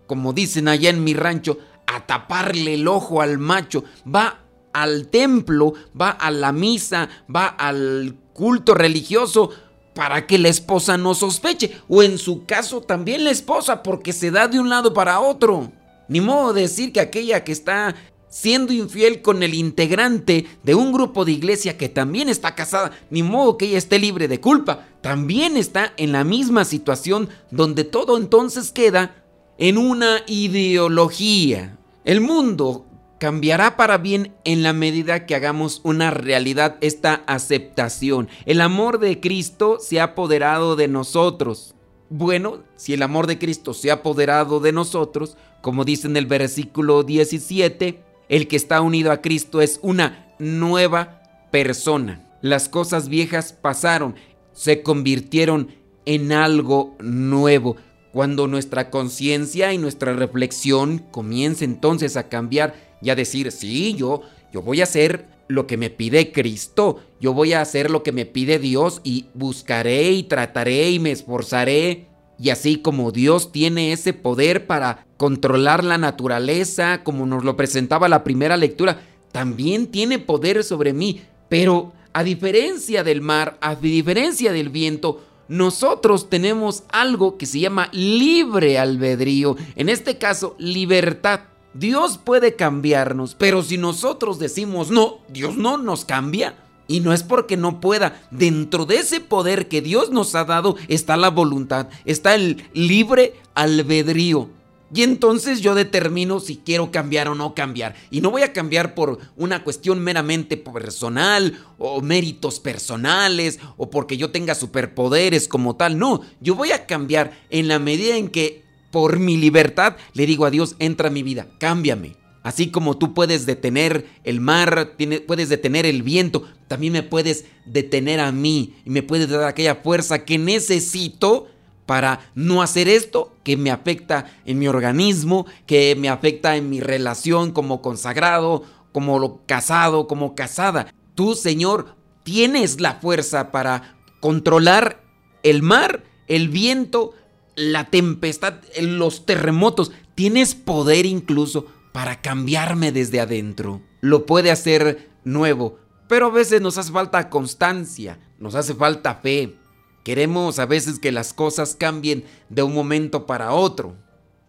como 0.08 0.34
dicen 0.34 0.68
allá 0.68 0.90
en 0.90 1.04
mi 1.04 1.14
rancho, 1.14 1.60
a 1.86 2.08
taparle 2.08 2.74
el 2.74 2.88
ojo 2.88 3.22
al 3.22 3.38
macho, 3.38 3.84
va 4.04 4.43
al 4.74 5.08
templo, 5.08 5.74
va 6.00 6.10
a 6.10 6.32
la 6.32 6.52
misa, 6.52 7.10
va 7.34 7.48
al 7.48 8.16
culto 8.34 8.74
religioso 8.74 9.52
para 9.94 10.26
que 10.26 10.40
la 10.40 10.50
esposa 10.50 10.98
no 10.98 11.14
sospeche, 11.14 11.72
o 11.88 12.02
en 12.04 12.18
su 12.18 12.46
caso 12.46 12.82
también 12.82 13.24
la 13.24 13.32
esposa, 13.32 13.84
porque 13.84 14.12
se 14.12 14.32
da 14.32 14.48
de 14.48 14.60
un 14.60 14.70
lado 14.70 14.94
para 14.94 15.20
otro. 15.20 15.72
Ni 16.08 16.20
modo 16.20 16.54
de 16.54 16.62
decir 16.62 16.92
que 16.92 17.00
aquella 17.00 17.44
que 17.44 17.52
está 17.52 17.96
siendo 18.28 18.74
infiel 18.74 19.22
con 19.22 19.44
el 19.44 19.54
integrante 19.54 20.48
de 20.64 20.74
un 20.74 20.92
grupo 20.92 21.24
de 21.24 21.34
iglesia 21.34 21.78
que 21.78 21.88
también 21.88 22.30
está 22.30 22.56
casada, 22.56 22.92
ni 23.12 23.22
modo 23.22 23.58
que 23.58 23.68
ella 23.68 23.78
esté 23.78 24.00
libre 24.00 24.28
de 24.28 24.42
culpa, 24.42 24.88
también 25.02 25.56
está 25.56 25.94
en 25.98 26.12
la 26.12 26.24
misma 26.24 26.66
situación 26.66 27.30
donde 27.52 27.84
todo 27.84 28.18
entonces 28.18 28.72
queda 28.72 29.24
en 29.60 29.78
una 29.78 30.24
ideología. 30.26 31.78
El 32.06 32.22
mundo 32.22 32.88
cambiará 33.24 33.78
para 33.78 34.00
bien 34.00 34.34
en 34.44 34.64
la 34.64 34.74
medida 34.74 35.26
que 35.26 35.34
hagamos 35.34 35.80
una 35.86 36.12
realidad 36.12 36.76
esta 36.82 37.24
aceptación. 37.26 38.28
El 38.46 38.60
amor 38.60 39.00
de 39.00 39.22
Cristo 39.22 39.78
se 39.80 40.02
ha 40.02 40.04
apoderado 40.04 40.76
de 40.76 40.90
nosotros. 40.90 41.74
Bueno, 42.10 42.64
si 42.76 42.92
el 42.92 43.02
amor 43.02 43.28
de 43.28 43.40
Cristo 43.40 43.74
se 43.74 43.92
ha 43.92 43.94
apoderado 43.94 44.60
de 44.60 44.74
nosotros, 44.74 45.38
como 45.62 45.86
dice 45.86 46.08
en 46.08 46.18
el 46.18 46.26
versículo 46.26 47.04
17, 47.04 48.04
el 48.28 48.50
que 48.50 48.58
está 48.58 48.82
unido 48.82 49.10
a 49.10 49.22
Cristo 49.22 49.62
es 49.62 49.80
una 49.82 50.36
nueva 50.38 51.22
persona. 51.50 52.30
Las 52.42 52.68
cosas 52.68 53.08
viejas 53.08 53.54
pasaron, 53.54 54.16
se 54.52 54.84
convirtieron 54.84 55.70
en 56.06 56.34
algo 56.34 56.98
nuevo. 57.00 57.78
Cuando 58.12 58.48
nuestra 58.48 58.90
conciencia 58.90 59.72
y 59.72 59.78
nuestra 59.78 60.12
reflexión 60.12 61.00
comience 61.00 61.64
entonces 61.64 62.18
a 62.18 62.28
cambiar, 62.28 62.93
y 63.04 63.10
a 63.10 63.16
decir, 63.16 63.52
sí, 63.52 63.96
yo, 63.96 64.22
yo 64.52 64.62
voy 64.62 64.82
a 64.82 64.86
hacer 64.86 65.28
lo 65.48 65.68
que 65.68 65.78
me 65.78 65.90
pide 65.90 66.32
Cristo, 66.32 67.02
yo 67.20 67.34
voy 67.34 67.54
a 67.54 67.62
hacer 67.62 67.92
lo 67.92 68.04
que 68.04 68.12
me 68.12 68.26
pide 68.26 68.60
Dios 68.60 69.02
y 69.04 69.26
buscaré 69.34 70.12
y 70.12 70.24
trataré 70.24 70.92
y 70.92 71.00
me 71.00 71.12
esforzaré. 71.12 72.08
Y 72.40 72.50
así 72.50 72.78
como 72.78 73.12
Dios 73.12 73.52
tiene 73.52 73.92
ese 73.94 74.14
poder 74.14 74.66
para 74.66 75.06
controlar 75.18 75.84
la 75.84 75.98
naturaleza, 75.98 77.04
como 77.04 77.26
nos 77.26 77.44
lo 77.44 77.56
presentaba 77.56 78.10
la 78.10 78.24
primera 78.24 78.58
lectura, 78.58 79.02
también 79.32 79.88
tiene 79.88 80.20
poder 80.20 80.64
sobre 80.64 80.94
mí. 80.94 81.22
Pero 81.50 81.94
a 82.14 82.24
diferencia 82.24 83.04
del 83.04 83.22
mar, 83.22 83.58
a 83.62 83.76
diferencia 83.76 84.52
del 84.52 84.70
viento, 84.70 85.24
nosotros 85.48 86.30
tenemos 86.30 86.84
algo 86.90 87.38
que 87.38 87.46
se 87.46 87.60
llama 87.60 87.90
libre 87.92 88.80
albedrío, 88.80 89.56
en 89.76 89.90
este 89.90 90.18
caso 90.18 90.56
libertad. 90.58 91.42
Dios 91.74 92.18
puede 92.18 92.56
cambiarnos, 92.56 93.36
pero 93.36 93.64
si 93.64 93.78
nosotros 93.78 94.40
decimos 94.40 94.92
no, 94.92 95.20
Dios 95.30 95.58
no 95.58 95.78
nos 95.78 96.06
cambia. 96.06 96.56
Y 96.86 97.00
no 97.00 97.14
es 97.14 97.24
porque 97.24 97.56
no 97.56 97.80
pueda. 97.80 98.22
Dentro 98.30 98.86
de 98.86 98.98
ese 98.98 99.22
poder 99.22 99.70
que 99.70 99.82
Dios 99.82 100.12
nos 100.12 100.36
ha 100.36 100.44
dado 100.44 100.76
está 100.90 101.16
la 101.16 101.30
voluntad, 101.30 101.88
está 102.04 102.36
el 102.36 102.70
libre 102.74 103.36
albedrío. 103.56 104.50
Y 104.94 105.02
entonces 105.02 105.62
yo 105.62 105.74
determino 105.74 106.40
si 106.40 106.58
quiero 106.58 106.92
cambiar 106.92 107.28
o 107.28 107.36
no 107.36 107.56
cambiar. 107.56 107.96
Y 108.12 108.22
no 108.22 108.30
voy 108.30 108.44
a 108.44 108.54
cambiar 108.54 108.94
por 108.94 109.18
una 109.36 109.64
cuestión 109.64 110.00
meramente 110.02 110.56
personal 110.56 111.58
o 111.80 112.02
méritos 112.02 112.60
personales 112.60 113.60
o 113.78 113.90
porque 113.90 114.18
yo 114.18 114.30
tenga 114.30 114.54
superpoderes 114.54 115.48
como 115.48 115.76
tal. 115.76 115.98
No, 115.98 116.22
yo 116.42 116.54
voy 116.54 116.74
a 116.74 116.86
cambiar 116.86 117.32
en 117.50 117.70
la 117.70 117.80
medida 117.80 118.18
en 118.18 118.30
que 118.30 118.63
por 118.94 119.18
mi 119.18 119.38
libertad, 119.38 119.96
le 120.14 120.28
digo 120.28 120.46
a 120.46 120.52
Dios, 120.52 120.76
entra 120.78 121.08
a 121.08 121.12
mi 121.12 121.24
vida, 121.24 121.48
cámbiame. 121.58 122.16
Así 122.44 122.70
como 122.70 122.96
tú 122.96 123.16
puedes 123.16 123.48
detener 123.48 124.06
el 124.24 124.40
mar, 124.40 124.96
puedes 125.26 125.50
detener 125.50 125.88
el 125.88 126.04
viento, 126.04 126.44
también 126.68 126.94
me 126.94 127.02
puedes 127.02 127.46
detener 127.66 128.20
a 128.20 128.32
mí 128.32 128.76
y 128.86 128.92
me 128.92 129.02
puedes 129.02 129.30
dar 129.30 129.46
aquella 129.46 129.78
fuerza 129.78 130.26
que 130.26 130.38
necesito 130.38 131.48
para 131.88 132.32
no 132.36 132.62
hacer 132.62 132.88
esto 132.88 133.36
que 133.44 133.58
me 133.58 133.72
afecta 133.72 134.32
en 134.46 134.60
mi 134.60 134.68
organismo, 134.68 135.48
que 135.66 135.96
me 135.96 136.08
afecta 136.08 136.56
en 136.56 136.70
mi 136.70 136.80
relación 136.80 137.52
como 137.52 137.82
consagrado, 137.82 138.62
como 138.92 139.42
casado, 139.48 140.08
como 140.08 140.36
casada. 140.36 140.94
Tú, 141.16 141.34
Señor, 141.34 141.96
tienes 142.22 142.80
la 142.80 143.00
fuerza 143.00 143.52
para 143.52 143.98
controlar 144.20 145.02
el 145.42 145.64
mar, 145.64 146.04
el 146.28 146.50
viento, 146.50 147.14
la 147.56 147.86
tempestad, 147.86 148.56
los 148.82 149.26
terremotos. 149.26 149.92
Tienes 150.16 150.56
poder 150.56 151.06
incluso 151.06 151.68
para 151.92 152.22
cambiarme 152.22 152.92
desde 152.92 153.20
adentro. 153.20 153.82
Lo 154.02 154.26
puede 154.26 154.52
hacer 154.52 155.10
nuevo, 155.24 155.80
pero 156.08 156.28
a 156.28 156.32
veces 156.32 156.62
nos 156.62 156.78
hace 156.78 156.92
falta 156.92 157.30
constancia, 157.30 158.20
nos 158.40 158.56
hace 158.56 158.74
falta 158.74 159.16
fe. 159.16 159.56
Queremos 160.04 160.60
a 160.60 160.66
veces 160.66 161.00
que 161.00 161.14
las 161.14 161.34
cosas 161.34 161.76
cambien 161.80 162.26
de 162.50 162.64
un 162.64 162.74
momento 162.74 163.26
para 163.26 163.54
otro, 163.54 163.96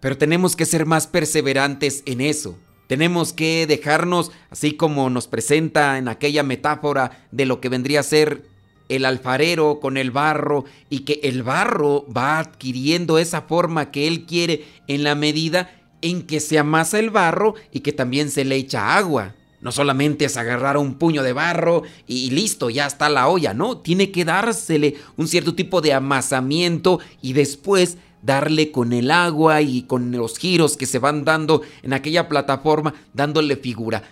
pero 0.01 0.19
tenemos 0.19 0.57
que 0.57 0.67
ser 0.67 0.85
más 0.85 1.07
perseverantes 1.07 2.03
en 2.07 2.21
eso. 2.21 2.59
Tenemos 2.89 3.33
que 3.33 3.67
dejarnos, 3.67 4.33
así 4.51 4.73
como 4.73 5.09
nos 5.11 5.29
presenta 5.29 5.97
en 5.97 6.09
aquella 6.09 6.43
metáfora 6.43 7.27
de 7.31 7.47
lo 7.47 7.61
que 7.61 7.69
vendría 7.69 8.01
a 8.01 8.03
ser 8.03 8.47
el 8.89 9.05
alfarero 9.05 9.81
con 9.81 9.97
el 9.97 10.11
barro 10.11 10.65
y 10.91 11.01
que 11.01 11.21
el 11.23 11.43
barro 11.43 12.07
va 12.15 12.39
adquiriendo 12.39 13.19
esa 13.19 13.43
forma 13.43 13.91
que 13.91 14.07
él 14.07 14.27
quiere 14.27 14.65
en 14.89 15.05
la 15.05 15.15
medida 15.15 15.71
en 16.03 16.23
que 16.23 16.41
se 16.41 16.59
amasa 16.59 16.99
el 16.99 17.11
barro 17.11 17.55
y 17.73 17.81
que 17.81 17.93
también 17.93 18.31
se 18.31 18.45
le 18.45 18.57
echa 18.57 18.97
agua. 18.97 19.35
No 19.61 19.73
solamente 19.73 20.27
es 20.27 20.37
agarrar 20.37 20.77
un 20.77 20.95
puño 20.95 21.23
de 21.23 21.33
barro 21.33 21.85
y 22.07 22.31
listo, 22.31 22.69
ya 22.69 22.87
está 22.87 23.09
la 23.09 23.29
olla, 23.29 23.55
no, 23.55 23.79
tiene 23.79 24.11
que 24.11 24.27
dársele 24.27 24.97
un 25.17 25.27
cierto 25.27 25.55
tipo 25.55 25.81
de 25.81 25.95
amasamiento 25.95 27.01
y 27.23 27.33
después 27.33 27.97
darle 28.25 28.71
con 28.71 28.93
el 28.93 29.11
agua 29.11 29.63
y 29.63 29.83
con 29.83 30.13
los 30.13 30.39
giros 30.39 30.77
que 30.77 30.87
se 30.87 30.99
van 30.99 31.25
dando 31.25 31.63
en 31.83 31.93
aquella 31.93 32.29
plataforma, 32.29 32.95
dándole 33.13 33.57
figura. 33.57 34.03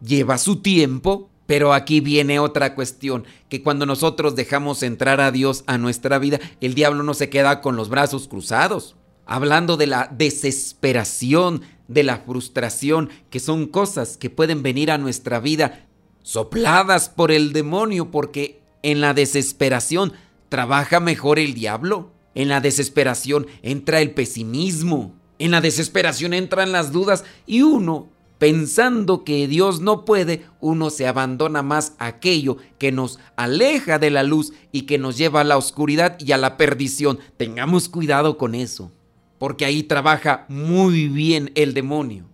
Lleva 0.00 0.38
su 0.38 0.56
tiempo, 0.56 1.29
pero 1.50 1.74
aquí 1.74 1.98
viene 1.98 2.38
otra 2.38 2.76
cuestión, 2.76 3.24
que 3.48 3.60
cuando 3.60 3.84
nosotros 3.84 4.36
dejamos 4.36 4.84
entrar 4.84 5.20
a 5.20 5.32
Dios 5.32 5.64
a 5.66 5.78
nuestra 5.78 6.20
vida, 6.20 6.38
el 6.60 6.74
diablo 6.74 7.02
no 7.02 7.12
se 7.12 7.28
queda 7.28 7.60
con 7.60 7.74
los 7.74 7.88
brazos 7.88 8.28
cruzados. 8.28 8.94
Hablando 9.26 9.76
de 9.76 9.88
la 9.88 10.08
desesperación, 10.16 11.62
de 11.88 12.04
la 12.04 12.18
frustración, 12.18 13.10
que 13.30 13.40
son 13.40 13.66
cosas 13.66 14.16
que 14.16 14.30
pueden 14.30 14.62
venir 14.62 14.92
a 14.92 14.98
nuestra 14.98 15.40
vida 15.40 15.88
sopladas 16.22 17.08
por 17.08 17.32
el 17.32 17.52
demonio, 17.52 18.12
porque 18.12 18.60
en 18.84 19.00
la 19.00 19.12
desesperación 19.12 20.12
trabaja 20.50 21.00
mejor 21.00 21.40
el 21.40 21.54
diablo. 21.54 22.12
En 22.36 22.48
la 22.48 22.60
desesperación 22.60 23.48
entra 23.62 24.00
el 24.00 24.12
pesimismo. 24.12 25.16
En 25.40 25.50
la 25.50 25.60
desesperación 25.60 26.32
entran 26.32 26.70
las 26.70 26.92
dudas 26.92 27.24
y 27.44 27.62
uno 27.62 28.08
pensando 28.40 29.22
que 29.22 29.46
Dios 29.46 29.82
no 29.82 30.06
puede, 30.06 30.46
uno 30.60 30.88
se 30.88 31.06
abandona 31.06 31.62
más 31.62 31.94
a 31.98 32.06
aquello 32.06 32.56
que 32.78 32.90
nos 32.90 33.20
aleja 33.36 33.98
de 33.98 34.10
la 34.10 34.22
luz 34.22 34.54
y 34.72 34.82
que 34.82 34.96
nos 34.96 35.18
lleva 35.18 35.42
a 35.42 35.44
la 35.44 35.58
oscuridad 35.58 36.16
y 36.18 36.32
a 36.32 36.38
la 36.38 36.56
perdición. 36.56 37.18
Tengamos 37.36 37.90
cuidado 37.90 38.38
con 38.38 38.54
eso, 38.54 38.90
porque 39.38 39.66
ahí 39.66 39.82
trabaja 39.82 40.46
muy 40.48 41.06
bien 41.08 41.52
el 41.54 41.74
demonio. 41.74 42.24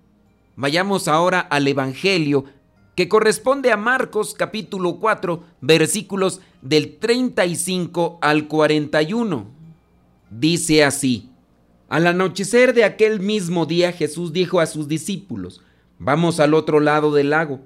Vayamos 0.54 1.08
ahora 1.08 1.40
al 1.40 1.66
Evangelio 1.66 2.44
que 2.94 3.08
corresponde 3.08 3.72
a 3.72 3.76
Marcos 3.76 4.32
capítulo 4.32 5.00
4 5.00 5.42
versículos 5.60 6.40
del 6.62 6.98
35 6.98 8.20
al 8.22 8.46
41. 8.46 9.44
Dice 10.30 10.84
así, 10.84 11.30
al 11.88 12.06
anochecer 12.06 12.74
de 12.74 12.84
aquel 12.84 13.18
mismo 13.18 13.66
día 13.66 13.90
Jesús 13.90 14.32
dijo 14.32 14.60
a 14.60 14.66
sus 14.66 14.86
discípulos, 14.86 15.62
Vamos 15.98 16.40
al 16.40 16.54
otro 16.54 16.80
lado 16.80 17.12
del 17.12 17.30
lago. 17.30 17.60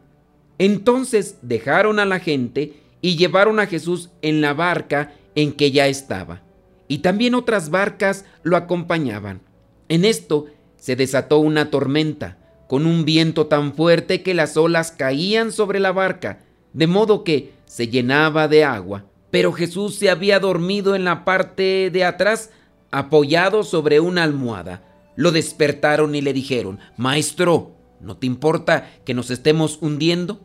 Entonces 0.58 1.38
dejaron 1.42 1.98
a 1.98 2.04
la 2.04 2.20
gente 2.20 2.74
y 3.00 3.16
llevaron 3.16 3.60
a 3.60 3.66
Jesús 3.66 4.10
en 4.22 4.40
la 4.40 4.54
barca 4.54 5.14
en 5.34 5.52
que 5.52 5.70
ya 5.70 5.86
estaba. 5.86 6.42
Y 6.86 6.98
también 6.98 7.34
otras 7.34 7.70
barcas 7.70 8.24
lo 8.42 8.56
acompañaban. 8.56 9.40
En 9.88 10.04
esto 10.04 10.46
se 10.76 10.96
desató 10.96 11.38
una 11.38 11.70
tormenta, 11.70 12.38
con 12.68 12.86
un 12.86 13.04
viento 13.04 13.46
tan 13.46 13.74
fuerte 13.74 14.22
que 14.22 14.34
las 14.34 14.56
olas 14.56 14.92
caían 14.92 15.52
sobre 15.52 15.80
la 15.80 15.92
barca, 15.92 16.40
de 16.72 16.86
modo 16.86 17.24
que 17.24 17.52
se 17.66 17.88
llenaba 17.88 18.48
de 18.48 18.64
agua. 18.64 19.06
pero 19.30 19.52
Jesús 19.52 19.94
se 19.94 20.10
había 20.10 20.40
dormido 20.40 20.96
en 20.96 21.04
la 21.04 21.24
parte 21.24 21.90
de 21.92 22.04
atrás, 22.04 22.50
apoyado 22.90 23.62
sobre 23.62 24.00
una 24.00 24.24
almohada. 24.24 24.82
Lo 25.14 25.30
despertaron 25.30 26.14
y 26.16 26.20
le 26.20 26.32
dijeron, 26.32 26.80
Maestro, 26.96 27.76
¿no 28.00 28.16
te 28.16 28.26
importa 28.26 28.90
que 29.04 29.14
nos 29.14 29.30
estemos 29.30 29.78
hundiendo? 29.80 30.40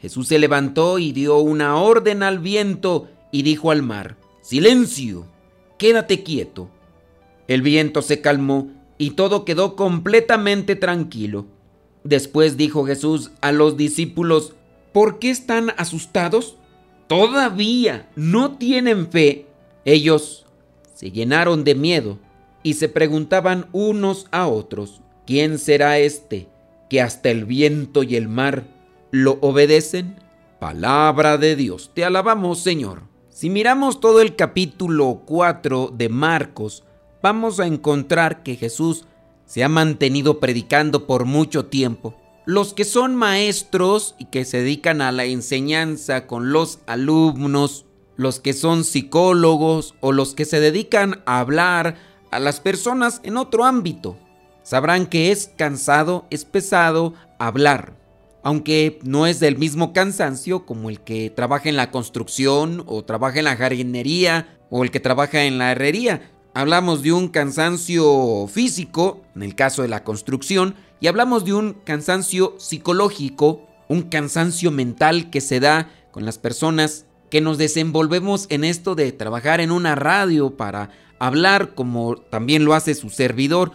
Jesús 0.00 0.28
se 0.28 0.38
levantó 0.38 0.98
y 0.98 1.12
dio 1.12 1.38
una 1.38 1.76
orden 1.76 2.22
al 2.22 2.38
viento 2.38 3.08
y 3.30 3.42
dijo 3.42 3.70
al 3.70 3.82
mar, 3.82 4.16
Silencio, 4.40 5.26
quédate 5.78 6.22
quieto. 6.22 6.70
El 7.48 7.62
viento 7.62 8.00
se 8.02 8.20
calmó 8.20 8.70
y 8.96 9.10
todo 9.10 9.44
quedó 9.44 9.76
completamente 9.76 10.74
tranquilo. 10.76 11.46
Después 12.02 12.56
dijo 12.56 12.86
Jesús 12.86 13.30
a 13.40 13.52
los 13.52 13.76
discípulos, 13.76 14.54
¿por 14.92 15.18
qué 15.18 15.30
están 15.30 15.72
asustados? 15.76 16.56
Todavía 17.06 18.08
no 18.16 18.56
tienen 18.56 19.10
fe. 19.10 19.46
Ellos 19.84 20.46
se 20.94 21.10
llenaron 21.10 21.64
de 21.64 21.74
miedo 21.74 22.18
y 22.62 22.74
se 22.74 22.88
preguntaban 22.88 23.68
unos 23.72 24.26
a 24.30 24.46
otros, 24.46 25.00
¿quién 25.26 25.58
será 25.58 25.98
este 25.98 26.48
que 26.90 27.00
hasta 27.00 27.30
el 27.30 27.46
viento 27.46 28.02
y 28.02 28.16
el 28.16 28.28
mar 28.28 28.66
lo 29.10 29.38
obedecen? 29.40 30.16
Palabra 30.58 31.38
de 31.38 31.56
Dios, 31.56 31.92
te 31.94 32.04
alabamos 32.04 32.58
Señor. 32.58 33.04
Si 33.30 33.48
miramos 33.48 34.00
todo 34.00 34.20
el 34.20 34.36
capítulo 34.36 35.22
4 35.24 35.94
de 35.96 36.10
Marcos, 36.10 36.84
vamos 37.22 37.60
a 37.60 37.66
encontrar 37.66 38.42
que 38.42 38.56
Jesús 38.56 39.06
se 39.46 39.64
ha 39.64 39.68
mantenido 39.68 40.40
predicando 40.40 41.06
por 41.06 41.24
mucho 41.24 41.66
tiempo. 41.66 42.14
Los 42.44 42.74
que 42.74 42.84
son 42.84 43.14
maestros 43.14 44.16
y 44.18 44.26
que 44.26 44.44
se 44.44 44.58
dedican 44.58 45.00
a 45.00 45.12
la 45.12 45.24
enseñanza 45.24 46.26
con 46.26 46.52
los 46.52 46.80
alumnos, 46.86 47.86
los 48.16 48.40
que 48.40 48.52
son 48.52 48.84
psicólogos 48.84 49.94
o 50.00 50.12
los 50.12 50.34
que 50.34 50.44
se 50.44 50.60
dedican 50.60 51.22
a 51.24 51.38
hablar 51.38 51.96
a 52.30 52.40
las 52.40 52.60
personas 52.60 53.20
en 53.22 53.36
otro 53.36 53.64
ámbito, 53.64 54.18
sabrán 54.70 55.06
que 55.06 55.32
es 55.32 55.50
cansado, 55.56 56.28
es 56.30 56.44
pesado 56.44 57.14
hablar, 57.40 57.94
aunque 58.44 59.00
no 59.02 59.26
es 59.26 59.40
del 59.40 59.58
mismo 59.58 59.92
cansancio 59.92 60.64
como 60.64 60.90
el 60.90 61.00
que 61.00 61.28
trabaja 61.28 61.68
en 61.68 61.74
la 61.74 61.90
construcción 61.90 62.84
o 62.86 63.04
trabaja 63.04 63.40
en 63.40 63.46
la 63.46 63.56
jardinería 63.56 64.60
o 64.70 64.84
el 64.84 64.92
que 64.92 65.00
trabaja 65.00 65.42
en 65.42 65.58
la 65.58 65.72
herrería, 65.72 66.22
Hablamos 66.52 67.02
de 67.02 67.12
un 67.12 67.28
cansancio 67.28 68.48
físico, 68.48 69.22
en 69.36 69.44
el 69.44 69.54
caso 69.54 69.82
de 69.82 69.88
la 69.88 70.02
construcción, 70.02 70.74
y 71.00 71.06
hablamos 71.06 71.44
de 71.44 71.54
un 71.54 71.74
cansancio 71.84 72.56
psicológico, 72.58 73.68
un 73.88 74.02
cansancio 74.02 74.72
mental 74.72 75.30
que 75.30 75.40
se 75.40 75.60
da 75.60 75.88
con 76.10 76.24
las 76.24 76.38
personas 76.38 77.06
que 77.30 77.40
nos 77.40 77.56
desenvolvemos 77.56 78.46
en 78.50 78.64
esto 78.64 78.96
de 78.96 79.12
trabajar 79.12 79.60
en 79.60 79.70
una 79.70 79.94
radio 79.94 80.56
para 80.56 80.90
hablar 81.20 81.76
como 81.76 82.16
también 82.16 82.64
lo 82.64 82.74
hace 82.74 82.94
su 82.96 83.10
servidor, 83.10 83.70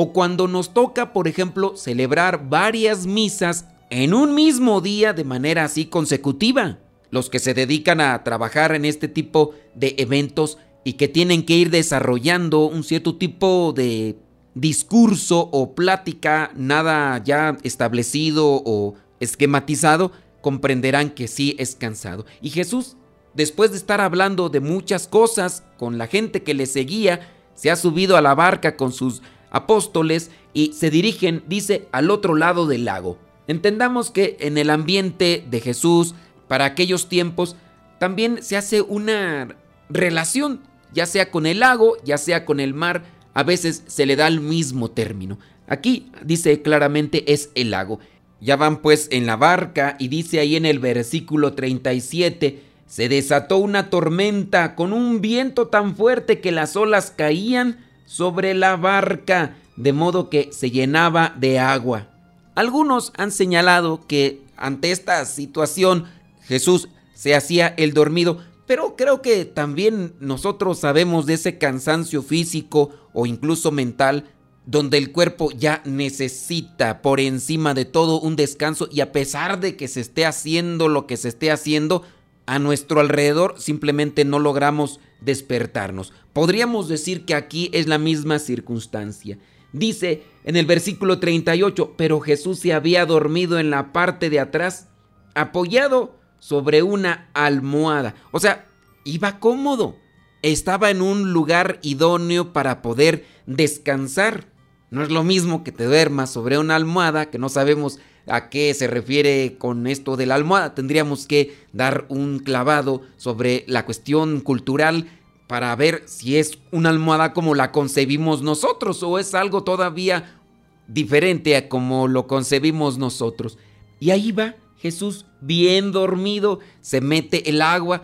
o 0.00 0.12
cuando 0.12 0.46
nos 0.46 0.74
toca, 0.74 1.12
por 1.12 1.26
ejemplo, 1.26 1.76
celebrar 1.76 2.48
varias 2.48 3.04
misas 3.04 3.66
en 3.90 4.14
un 4.14 4.32
mismo 4.32 4.80
día 4.80 5.12
de 5.12 5.24
manera 5.24 5.64
así 5.64 5.86
consecutiva. 5.86 6.78
Los 7.10 7.28
que 7.28 7.40
se 7.40 7.52
dedican 7.52 8.00
a 8.00 8.22
trabajar 8.22 8.76
en 8.76 8.84
este 8.84 9.08
tipo 9.08 9.56
de 9.74 9.96
eventos 9.98 10.56
y 10.84 10.92
que 10.92 11.08
tienen 11.08 11.44
que 11.44 11.54
ir 11.54 11.70
desarrollando 11.70 12.66
un 12.66 12.84
cierto 12.84 13.16
tipo 13.16 13.72
de 13.74 14.16
discurso 14.54 15.48
o 15.50 15.74
plática, 15.74 16.52
nada 16.54 17.20
ya 17.24 17.56
establecido 17.64 18.62
o 18.64 18.94
esquematizado, 19.18 20.12
comprenderán 20.42 21.10
que 21.10 21.26
sí 21.26 21.56
es 21.58 21.74
cansado. 21.74 22.24
Y 22.40 22.50
Jesús, 22.50 22.96
después 23.34 23.72
de 23.72 23.78
estar 23.78 24.00
hablando 24.00 24.48
de 24.48 24.60
muchas 24.60 25.08
cosas 25.08 25.64
con 25.76 25.98
la 25.98 26.06
gente 26.06 26.44
que 26.44 26.54
le 26.54 26.66
seguía, 26.66 27.32
se 27.56 27.72
ha 27.72 27.74
subido 27.74 28.16
a 28.16 28.22
la 28.22 28.36
barca 28.36 28.76
con 28.76 28.92
sus 28.92 29.22
apóstoles 29.50 30.30
y 30.52 30.72
se 30.72 30.90
dirigen, 30.90 31.42
dice, 31.46 31.88
al 31.92 32.10
otro 32.10 32.34
lado 32.34 32.66
del 32.66 32.84
lago. 32.84 33.18
Entendamos 33.46 34.10
que 34.10 34.36
en 34.40 34.58
el 34.58 34.70
ambiente 34.70 35.44
de 35.48 35.60
Jesús, 35.60 36.14
para 36.48 36.64
aquellos 36.64 37.08
tiempos, 37.08 37.56
también 37.98 38.42
se 38.42 38.56
hace 38.56 38.82
una 38.82 39.56
relación 39.88 40.60
ya 40.92 41.06
sea 41.06 41.30
con 41.30 41.46
el 41.46 41.60
lago, 41.60 41.96
ya 42.04 42.18
sea 42.18 42.44
con 42.44 42.60
el 42.60 42.74
mar, 42.74 43.04
a 43.34 43.42
veces 43.42 43.84
se 43.86 44.06
le 44.06 44.16
da 44.16 44.26
el 44.26 44.40
mismo 44.40 44.90
término. 44.90 45.38
Aquí 45.66 46.10
dice 46.24 46.62
claramente 46.62 47.32
es 47.32 47.50
el 47.54 47.70
lago. 47.70 48.00
Ya 48.40 48.56
van 48.56 48.78
pues 48.78 49.08
en 49.10 49.26
la 49.26 49.36
barca 49.36 49.96
y 49.98 50.08
dice 50.08 50.40
ahí 50.40 50.56
en 50.56 50.64
el 50.64 50.78
versículo 50.78 51.54
37, 51.54 52.62
se 52.86 53.08
desató 53.08 53.58
una 53.58 53.90
tormenta 53.90 54.74
con 54.74 54.92
un 54.92 55.20
viento 55.20 55.66
tan 55.66 55.94
fuerte 55.94 56.40
que 56.40 56.52
las 56.52 56.74
olas 56.76 57.12
caían 57.14 57.84
sobre 58.08 58.54
la 58.54 58.76
barca, 58.76 59.58
de 59.76 59.92
modo 59.92 60.30
que 60.30 60.48
se 60.50 60.70
llenaba 60.70 61.34
de 61.38 61.58
agua. 61.58 62.08
Algunos 62.54 63.12
han 63.18 63.30
señalado 63.30 64.06
que 64.08 64.42
ante 64.56 64.90
esta 64.90 65.22
situación 65.26 66.06
Jesús 66.42 66.88
se 67.12 67.34
hacía 67.34 67.68
el 67.76 67.92
dormido, 67.92 68.38
pero 68.66 68.96
creo 68.96 69.20
que 69.20 69.44
también 69.44 70.14
nosotros 70.20 70.78
sabemos 70.78 71.26
de 71.26 71.34
ese 71.34 71.58
cansancio 71.58 72.22
físico 72.22 72.90
o 73.12 73.26
incluso 73.26 73.70
mental 73.72 74.24
donde 74.64 74.96
el 74.96 75.12
cuerpo 75.12 75.50
ya 75.50 75.82
necesita 75.84 77.02
por 77.02 77.20
encima 77.20 77.74
de 77.74 77.84
todo 77.84 78.20
un 78.20 78.36
descanso 78.36 78.88
y 78.90 79.02
a 79.02 79.12
pesar 79.12 79.60
de 79.60 79.76
que 79.76 79.86
se 79.86 80.00
esté 80.00 80.24
haciendo 80.24 80.88
lo 80.88 81.06
que 81.06 81.18
se 81.18 81.28
esté 81.28 81.50
haciendo, 81.50 82.04
a 82.48 82.58
nuestro 82.58 83.00
alrededor 83.00 83.56
simplemente 83.58 84.24
no 84.24 84.38
logramos 84.38 85.00
despertarnos. 85.20 86.14
Podríamos 86.32 86.88
decir 86.88 87.26
que 87.26 87.34
aquí 87.34 87.68
es 87.74 87.86
la 87.86 87.98
misma 87.98 88.38
circunstancia. 88.38 89.38
Dice 89.74 90.22
en 90.44 90.56
el 90.56 90.64
versículo 90.64 91.18
38, 91.18 91.92
pero 91.98 92.20
Jesús 92.20 92.58
se 92.58 92.72
había 92.72 93.04
dormido 93.04 93.58
en 93.58 93.68
la 93.68 93.92
parte 93.92 94.30
de 94.30 94.40
atrás, 94.40 94.88
apoyado 95.34 96.16
sobre 96.38 96.82
una 96.82 97.28
almohada. 97.34 98.14
O 98.30 98.40
sea, 98.40 98.66
iba 99.04 99.40
cómodo. 99.40 99.96
Estaba 100.40 100.88
en 100.88 101.02
un 101.02 101.34
lugar 101.34 101.78
idóneo 101.82 102.54
para 102.54 102.80
poder 102.80 103.26
descansar. 103.44 104.46
No 104.90 105.02
es 105.02 105.10
lo 105.10 105.22
mismo 105.22 105.64
que 105.64 105.72
te 105.72 105.84
duermas 105.84 106.30
sobre 106.30 106.58
una 106.58 106.76
almohada, 106.76 107.30
que 107.30 107.38
no 107.38 107.48
sabemos 107.48 107.98
a 108.26 108.48
qué 108.48 108.72
se 108.74 108.86
refiere 108.86 109.56
con 109.58 109.86
esto 109.86 110.16
de 110.16 110.26
la 110.26 110.34
almohada. 110.34 110.74
Tendríamos 110.74 111.26
que 111.26 111.56
dar 111.72 112.06
un 112.08 112.38
clavado 112.38 113.02
sobre 113.16 113.64
la 113.66 113.84
cuestión 113.84 114.40
cultural 114.40 115.06
para 115.46 115.74
ver 115.76 116.02
si 116.06 116.36
es 116.36 116.58
una 116.72 116.90
almohada 116.90 117.32
como 117.32 117.54
la 117.54 117.72
concebimos 117.72 118.42
nosotros 118.42 119.02
o 119.02 119.18
es 119.18 119.34
algo 119.34 119.64
todavía 119.64 120.38
diferente 120.86 121.56
a 121.56 121.68
como 121.68 122.08
lo 122.08 122.26
concebimos 122.26 122.98
nosotros. 122.98 123.58
Y 124.00 124.10
ahí 124.10 124.32
va 124.32 124.56
Jesús 124.78 125.26
bien 125.40 125.92
dormido, 125.92 126.60
se 126.80 127.00
mete 127.00 127.48
el 127.50 127.62
agua, 127.62 128.02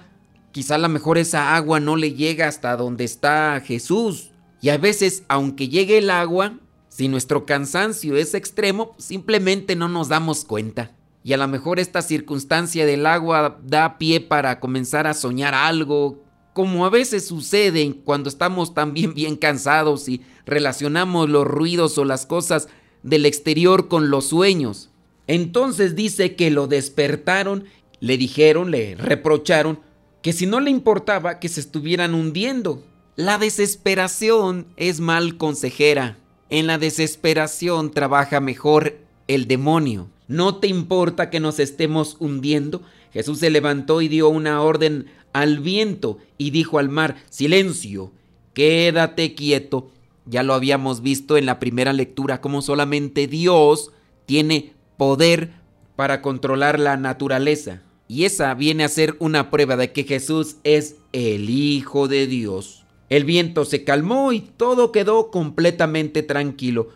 quizá 0.53 0.77
a 0.77 0.79
lo 0.79 0.89
mejor 0.89 1.19
esa 1.19 1.55
agua 1.55 1.81
no 1.81 1.97
le 1.97 2.13
llega 2.13 2.49
hasta 2.49 2.77
donde 2.77 3.05
está 3.05 3.63
Jesús. 3.65 4.31
Y 4.61 4.71
a 4.71 4.79
veces, 4.79 5.25
aunque 5.29 5.69
llegue 5.69 5.99
el 5.99 6.11
agua, 6.11 6.59
si 6.95 7.09
nuestro 7.09 7.45
cansancio 7.45 8.17
es 8.17 8.35
extremo, 8.35 8.95
simplemente 8.99 9.75
no 9.75 9.89
nos 9.89 10.11
damos 10.11 10.45
cuenta. 10.45 10.93
Y 11.25 11.33
a 11.33 11.37
lo 11.37 11.49
mejor 11.49 11.81
esta 11.81 12.03
circunstancia 12.03 12.87
del 12.87 13.05
agua 13.05 13.59
da 13.65 13.99
pie 13.99 14.21
para 14.21 14.61
comenzar 14.61 15.09
a 15.09 15.15
soñar 15.15 15.55
algo, 15.55 16.23
como 16.53 16.87
a 16.87 16.91
veces 16.91 17.27
sucede 17.27 17.97
cuando 18.05 18.29
estamos 18.29 18.75
también 18.75 19.13
bien 19.13 19.35
cansados 19.35 20.09
y 20.09 20.21
relacionamos 20.47 21.29
los 21.29 21.45
ruidos 21.45 21.99
o 21.99 22.05
las 22.05 22.27
cosas 22.27 22.69
del 23.03 23.27
exterior 23.27 23.89
con 23.89 24.09
los 24.09 24.29
sueños. 24.29 24.91
Entonces 25.27 25.97
dice 25.97 26.37
que 26.37 26.53
lo 26.53 26.69
despertaron, 26.69 27.65
le 27.99 28.17
dijeron, 28.19 28.71
le 28.71 28.95
reprocharon 28.95 29.81
que 30.23 30.33
si 30.33 30.47
no 30.47 30.61
le 30.61 30.71
importaba 30.71 31.41
que 31.41 31.49
se 31.49 31.59
estuvieran 31.59 32.15
hundiendo. 32.15 32.85
La 33.17 33.37
desesperación 33.39 34.69
es 34.77 35.01
mal 35.01 35.39
consejera. 35.39 36.19
En 36.51 36.67
la 36.67 36.79
desesperación 36.79 37.91
trabaja 37.91 38.41
mejor 38.41 38.99
el 39.29 39.47
demonio. 39.49 40.09
¿No 40.29 40.57
te 40.57 40.69
importa 40.69 41.31
que 41.31 41.41
nos 41.41 41.59
estemos 41.59 42.17
hundiendo? 42.19 42.83
Jesús 43.13 43.39
se 43.39 43.51
levantó 43.51 44.01
y 44.01 44.09
dio 44.09 44.29
una 44.29 44.61
orden 44.63 45.07
al 45.33 45.59
viento 45.59 46.19
y 46.39 46.51
dijo 46.51 46.79
al 46.79 46.89
mar, 46.89 47.17
silencio, 47.31 48.13
quédate 48.53 49.35
quieto. 49.35 49.91
Ya 50.27 50.43
lo 50.43 50.55
habíamos 50.55 51.03
visto 51.03 51.37
en 51.37 51.47
la 51.47 51.59
primera 51.59 51.93
lectura, 51.93 52.41
como 52.41 52.63
solamente 52.63 53.27
Dios 53.27 53.93
tiene 54.27 54.73
poder 54.97 55.53
para 55.97 56.23
controlar 56.23 56.81
la 56.81 56.97
naturaleza. 56.97 57.83
Y 58.09 58.25
esa 58.25 58.55
viene 58.55 58.85
a 58.85 58.89
ser 58.89 59.17
una 59.19 59.51
prueba 59.51 59.77
de 59.77 59.93
que 59.93 60.05
Jesús 60.05 60.57
es 60.65 60.97
el 61.13 61.51
Hijo 61.51 62.09
de 62.09 62.27
Dios. 62.27 62.84
El 63.15 63.23
viento 63.25 63.65
se 63.65 63.85
calmó 63.85 64.33
y 64.33 64.41
todo 64.41 64.91
quedó 64.91 65.31
completamente 65.31 66.25
tranquilo. 66.25 66.89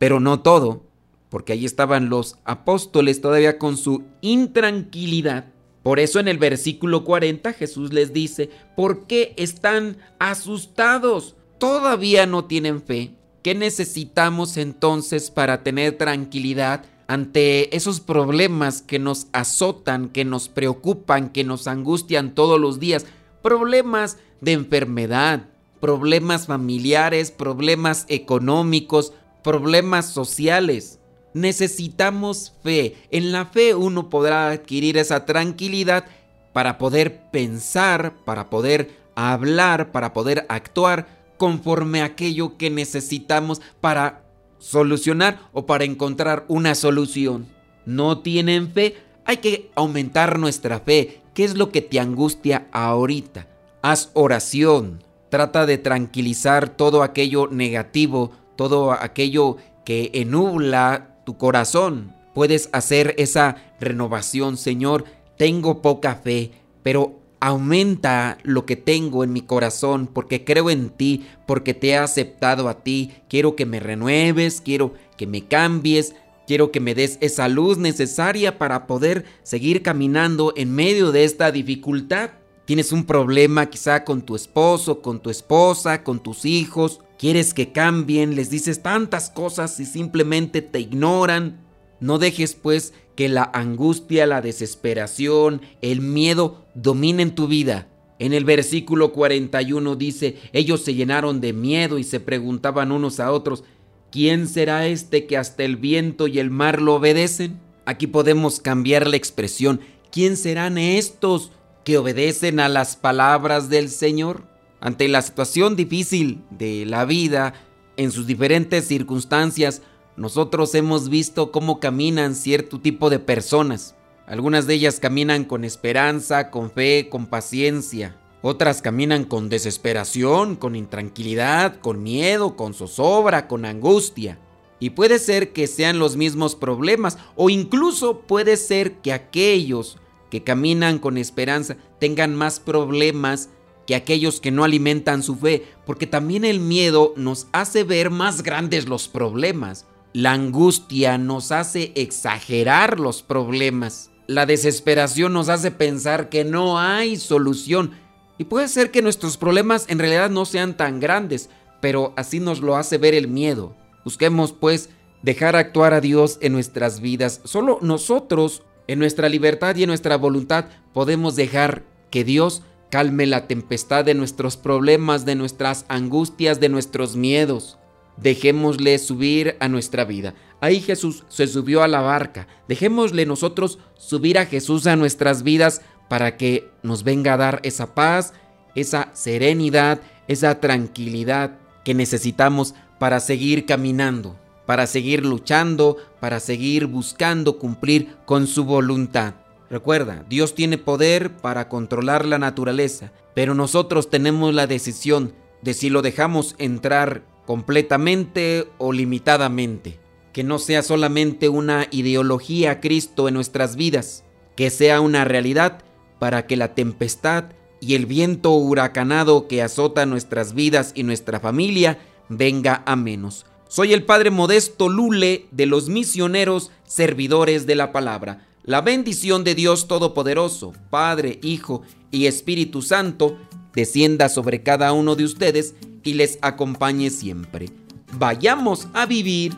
Pero 0.00 0.18
no 0.18 0.40
todo, 0.40 0.82
porque 1.28 1.52
ahí 1.52 1.64
estaban 1.64 2.08
los 2.08 2.34
apóstoles 2.44 3.20
todavía 3.20 3.56
con 3.56 3.76
su 3.76 4.02
intranquilidad. 4.20 5.52
Por 5.84 6.00
eso 6.00 6.18
en 6.18 6.26
el 6.26 6.38
versículo 6.38 7.04
40 7.04 7.52
Jesús 7.52 7.92
les 7.92 8.12
dice, 8.12 8.50
¿por 8.76 9.06
qué 9.06 9.32
están 9.36 9.98
asustados? 10.18 11.36
¿Todavía 11.58 12.26
no 12.26 12.46
tienen 12.46 12.82
fe? 12.82 13.12
¿Qué 13.44 13.54
necesitamos 13.54 14.56
entonces 14.56 15.30
para 15.30 15.62
tener 15.62 15.96
tranquilidad 15.96 16.84
ante 17.06 17.76
esos 17.76 18.00
problemas 18.00 18.82
que 18.82 18.98
nos 18.98 19.28
azotan, 19.30 20.08
que 20.08 20.24
nos 20.24 20.48
preocupan, 20.48 21.28
que 21.28 21.44
nos 21.44 21.68
angustian 21.68 22.34
todos 22.34 22.58
los 22.58 22.80
días? 22.80 23.06
Problemas 23.40 24.18
de 24.40 24.50
enfermedad, 24.50 25.49
problemas 25.80 26.46
familiares, 26.46 27.30
problemas 27.30 28.04
económicos, 28.08 29.12
problemas 29.42 30.06
sociales. 30.06 30.98
Necesitamos 31.32 32.52
fe. 32.62 32.96
En 33.10 33.32
la 33.32 33.46
fe 33.46 33.74
uno 33.74 34.10
podrá 34.10 34.50
adquirir 34.50 34.96
esa 34.96 35.24
tranquilidad 35.26 36.04
para 36.52 36.78
poder 36.78 37.30
pensar, 37.30 38.14
para 38.24 38.50
poder 38.50 38.90
hablar, 39.14 39.92
para 39.92 40.12
poder 40.12 40.46
actuar 40.48 41.06
conforme 41.36 42.02
a 42.02 42.06
aquello 42.06 42.56
que 42.58 42.70
necesitamos 42.70 43.62
para 43.80 44.24
solucionar 44.58 45.40
o 45.52 45.66
para 45.66 45.84
encontrar 45.84 46.44
una 46.48 46.74
solución. 46.74 47.46
¿No 47.86 48.18
tienen 48.18 48.72
fe? 48.72 48.96
Hay 49.24 49.38
que 49.38 49.70
aumentar 49.74 50.38
nuestra 50.38 50.80
fe. 50.80 51.22
¿Qué 51.34 51.44
es 51.44 51.56
lo 51.56 51.70
que 51.70 51.80
te 51.80 52.00
angustia 52.00 52.66
ahorita? 52.72 53.48
Haz 53.82 54.10
oración. 54.12 55.02
Trata 55.30 55.64
de 55.64 55.78
tranquilizar 55.78 56.68
todo 56.68 57.02
aquello 57.02 57.48
negativo, 57.50 58.32
todo 58.56 58.92
aquello 58.92 59.56
que 59.84 60.10
enubla 60.12 61.16
tu 61.24 61.38
corazón. 61.38 62.14
Puedes 62.34 62.68
hacer 62.72 63.14
esa 63.16 63.56
renovación, 63.80 64.56
Señor. 64.56 65.04
Tengo 65.36 65.82
poca 65.82 66.16
fe, 66.16 66.50
pero 66.82 67.20
aumenta 67.40 68.38
lo 68.42 68.66
que 68.66 68.76
tengo 68.76 69.24
en 69.24 69.32
mi 69.32 69.40
corazón 69.40 70.06
porque 70.06 70.44
creo 70.44 70.68
en 70.68 70.90
ti, 70.90 71.26
porque 71.46 71.74
te 71.74 71.88
he 71.88 71.96
aceptado 71.96 72.68
a 72.68 72.82
ti. 72.82 73.12
Quiero 73.28 73.56
que 73.56 73.66
me 73.66 73.80
renueves, 73.80 74.60
quiero 74.60 74.94
que 75.16 75.26
me 75.26 75.46
cambies, 75.46 76.14
quiero 76.46 76.70
que 76.70 76.80
me 76.80 76.94
des 76.94 77.16
esa 77.20 77.48
luz 77.48 77.78
necesaria 77.78 78.58
para 78.58 78.86
poder 78.86 79.24
seguir 79.42 79.82
caminando 79.82 80.52
en 80.56 80.74
medio 80.74 81.12
de 81.12 81.24
esta 81.24 81.50
dificultad. 81.50 82.30
Tienes 82.70 82.92
un 82.92 83.02
problema 83.02 83.68
quizá 83.68 84.04
con 84.04 84.22
tu 84.22 84.36
esposo, 84.36 85.02
con 85.02 85.18
tu 85.18 85.28
esposa, 85.28 86.04
con 86.04 86.22
tus 86.22 86.44
hijos, 86.44 87.00
quieres 87.18 87.52
que 87.52 87.72
cambien, 87.72 88.36
les 88.36 88.48
dices 88.48 88.80
tantas 88.80 89.28
cosas 89.28 89.80
y 89.80 89.84
simplemente 89.84 90.62
te 90.62 90.78
ignoran. 90.78 91.66
No 91.98 92.20
dejes 92.20 92.54
pues 92.54 92.94
que 93.16 93.28
la 93.28 93.50
angustia, 93.52 94.24
la 94.28 94.40
desesperación, 94.40 95.62
el 95.82 96.00
miedo 96.00 96.64
dominen 96.76 97.34
tu 97.34 97.48
vida. 97.48 97.88
En 98.20 98.32
el 98.32 98.44
versículo 98.44 99.12
41 99.12 99.96
dice, 99.96 100.36
ellos 100.52 100.84
se 100.84 100.94
llenaron 100.94 101.40
de 101.40 101.52
miedo 101.52 101.98
y 101.98 102.04
se 102.04 102.20
preguntaban 102.20 102.92
unos 102.92 103.18
a 103.18 103.32
otros, 103.32 103.64
¿quién 104.12 104.46
será 104.46 104.86
este 104.86 105.26
que 105.26 105.36
hasta 105.36 105.64
el 105.64 105.76
viento 105.76 106.28
y 106.28 106.38
el 106.38 106.52
mar 106.52 106.80
lo 106.80 106.94
obedecen? 106.94 107.58
Aquí 107.84 108.06
podemos 108.06 108.60
cambiar 108.60 109.08
la 109.08 109.16
expresión, 109.16 109.80
¿quién 110.12 110.36
serán 110.36 110.78
estos 110.78 111.50
obedecen 111.96 112.60
a 112.60 112.68
las 112.68 112.96
palabras 112.96 113.68
del 113.68 113.88
Señor? 113.88 114.42
Ante 114.80 115.08
la 115.08 115.22
situación 115.22 115.76
difícil 115.76 116.42
de 116.50 116.86
la 116.86 117.04
vida, 117.04 117.54
en 117.96 118.12
sus 118.12 118.26
diferentes 118.26 118.86
circunstancias, 118.86 119.82
nosotros 120.16 120.74
hemos 120.74 121.08
visto 121.08 121.52
cómo 121.52 121.80
caminan 121.80 122.34
cierto 122.34 122.80
tipo 122.80 123.10
de 123.10 123.18
personas. 123.18 123.94
Algunas 124.26 124.66
de 124.66 124.74
ellas 124.74 125.00
caminan 125.00 125.44
con 125.44 125.64
esperanza, 125.64 126.50
con 126.50 126.70
fe, 126.70 127.08
con 127.10 127.26
paciencia. 127.26 128.16
Otras 128.42 128.80
caminan 128.80 129.24
con 129.24 129.48
desesperación, 129.48 130.56
con 130.56 130.76
intranquilidad, 130.76 131.78
con 131.80 132.02
miedo, 132.02 132.56
con 132.56 132.72
zozobra, 132.72 133.48
con 133.48 133.64
angustia. 133.64 134.38
Y 134.78 134.90
puede 134.90 135.18
ser 135.18 135.52
que 135.52 135.66
sean 135.66 135.98
los 135.98 136.16
mismos 136.16 136.54
problemas 136.54 137.18
o 137.36 137.50
incluso 137.50 138.20
puede 138.20 138.56
ser 138.56 138.98
que 138.98 139.12
aquellos 139.12 139.98
que 140.30 140.42
caminan 140.42 140.98
con 140.98 141.18
esperanza 141.18 141.76
tengan 141.98 142.34
más 142.34 142.60
problemas 142.60 143.50
que 143.86 143.94
aquellos 143.94 144.40
que 144.40 144.50
no 144.50 144.64
alimentan 144.64 145.22
su 145.22 145.36
fe, 145.36 145.64
porque 145.84 146.06
también 146.06 146.44
el 146.44 146.60
miedo 146.60 147.12
nos 147.16 147.48
hace 147.52 147.82
ver 147.82 148.10
más 148.10 148.42
grandes 148.42 148.88
los 148.88 149.08
problemas. 149.08 149.86
La 150.12 150.32
angustia 150.32 151.18
nos 151.18 151.50
hace 151.52 151.92
exagerar 151.96 153.00
los 153.00 153.22
problemas. 153.22 154.10
La 154.26 154.46
desesperación 154.46 155.32
nos 155.32 155.48
hace 155.48 155.72
pensar 155.72 156.28
que 156.28 156.44
no 156.44 156.78
hay 156.78 157.16
solución. 157.16 157.92
Y 158.38 158.44
puede 158.44 158.68
ser 158.68 158.90
que 158.90 159.02
nuestros 159.02 159.36
problemas 159.36 159.86
en 159.88 159.98
realidad 159.98 160.30
no 160.30 160.44
sean 160.44 160.76
tan 160.76 161.00
grandes, 161.00 161.50
pero 161.80 162.12
así 162.16 162.38
nos 162.38 162.60
lo 162.60 162.76
hace 162.76 162.96
ver 162.96 163.14
el 163.14 163.28
miedo. 163.28 163.74
Busquemos 164.04 164.52
pues 164.52 164.90
dejar 165.22 165.56
actuar 165.56 165.94
a 165.94 166.00
Dios 166.00 166.38
en 166.40 166.52
nuestras 166.52 167.00
vidas. 167.00 167.40
Solo 167.44 167.78
nosotros, 167.82 168.62
en 168.86 168.98
nuestra 168.98 169.28
libertad 169.28 169.76
y 169.76 169.82
en 169.84 169.88
nuestra 169.88 170.16
voluntad, 170.16 170.66
podemos 170.92 171.36
dejar 171.36 171.84
que 172.10 172.24
Dios 172.24 172.62
calme 172.90 173.26
la 173.26 173.46
tempestad 173.46 174.04
de 174.04 174.14
nuestros 174.14 174.56
problemas, 174.56 175.24
de 175.24 175.36
nuestras 175.36 175.84
angustias, 175.88 176.60
de 176.60 176.68
nuestros 176.68 177.16
miedos. 177.16 177.78
Dejémosle 178.16 178.98
subir 178.98 179.56
a 179.60 179.68
nuestra 179.68 180.04
vida. 180.04 180.34
Ahí 180.60 180.80
Jesús 180.80 181.24
se 181.28 181.46
subió 181.46 181.82
a 181.82 181.88
la 181.88 182.00
barca. 182.00 182.48
Dejémosle 182.68 183.24
nosotros 183.24 183.78
subir 183.96 184.38
a 184.38 184.46
Jesús 184.46 184.86
a 184.86 184.96
nuestras 184.96 185.42
vidas 185.42 185.80
para 186.08 186.36
que 186.36 186.68
nos 186.82 187.04
venga 187.04 187.34
a 187.34 187.36
dar 187.36 187.60
esa 187.62 187.94
paz, 187.94 188.34
esa 188.74 189.10
serenidad, 189.14 190.00
esa 190.26 190.60
tranquilidad 190.60 191.58
que 191.84 191.94
necesitamos 191.94 192.74
para 192.98 193.20
seguir 193.20 193.64
caminando, 193.64 194.38
para 194.70 194.86
seguir 194.86 195.26
luchando, 195.26 195.96
para 196.20 196.38
seguir 196.38 196.86
buscando 196.86 197.58
cumplir 197.58 198.14
con 198.24 198.46
su 198.46 198.64
voluntad. 198.64 199.34
Recuerda, 199.68 200.24
Dios 200.28 200.54
tiene 200.54 200.78
poder 200.78 201.36
para 201.38 201.68
controlar 201.68 202.24
la 202.24 202.38
naturaleza, 202.38 203.10
pero 203.34 203.56
nosotros 203.56 204.10
tenemos 204.10 204.54
la 204.54 204.68
decisión 204.68 205.32
de 205.60 205.74
si 205.74 205.90
lo 205.90 206.02
dejamos 206.02 206.54
entrar 206.58 207.24
completamente 207.46 208.68
o 208.78 208.92
limitadamente. 208.92 209.98
Que 210.32 210.44
no 210.44 210.60
sea 210.60 210.82
solamente 210.84 211.48
una 211.48 211.88
ideología 211.90 212.78
Cristo 212.78 213.26
en 213.26 213.34
nuestras 213.34 213.74
vidas, 213.74 214.22
que 214.54 214.70
sea 214.70 215.00
una 215.00 215.24
realidad 215.24 215.82
para 216.20 216.46
que 216.46 216.56
la 216.56 216.74
tempestad 216.76 217.46
y 217.80 217.96
el 217.96 218.06
viento 218.06 218.52
huracanado 218.52 219.48
que 219.48 219.62
azota 219.62 220.06
nuestras 220.06 220.54
vidas 220.54 220.92
y 220.94 221.02
nuestra 221.02 221.40
familia 221.40 221.98
venga 222.28 222.84
a 222.86 222.94
menos. 222.94 223.46
Soy 223.70 223.92
el 223.92 224.02
Padre 224.02 224.30
Modesto 224.30 224.88
Lule 224.88 225.46
de 225.52 225.64
los 225.64 225.88
misioneros 225.88 226.72
servidores 226.84 227.66
de 227.66 227.76
la 227.76 227.92
palabra. 227.92 228.44
La 228.64 228.80
bendición 228.80 229.44
de 229.44 229.54
Dios 229.54 229.86
Todopoderoso, 229.86 230.72
Padre, 230.90 231.38
Hijo 231.40 231.82
y 232.10 232.26
Espíritu 232.26 232.82
Santo, 232.82 233.38
descienda 233.72 234.28
sobre 234.28 234.64
cada 234.64 234.92
uno 234.92 235.14
de 235.14 235.22
ustedes 235.22 235.76
y 236.02 236.14
les 236.14 236.40
acompañe 236.42 237.10
siempre. 237.10 237.66
Vayamos 238.14 238.88
a 238.92 239.06
vivir 239.06 239.56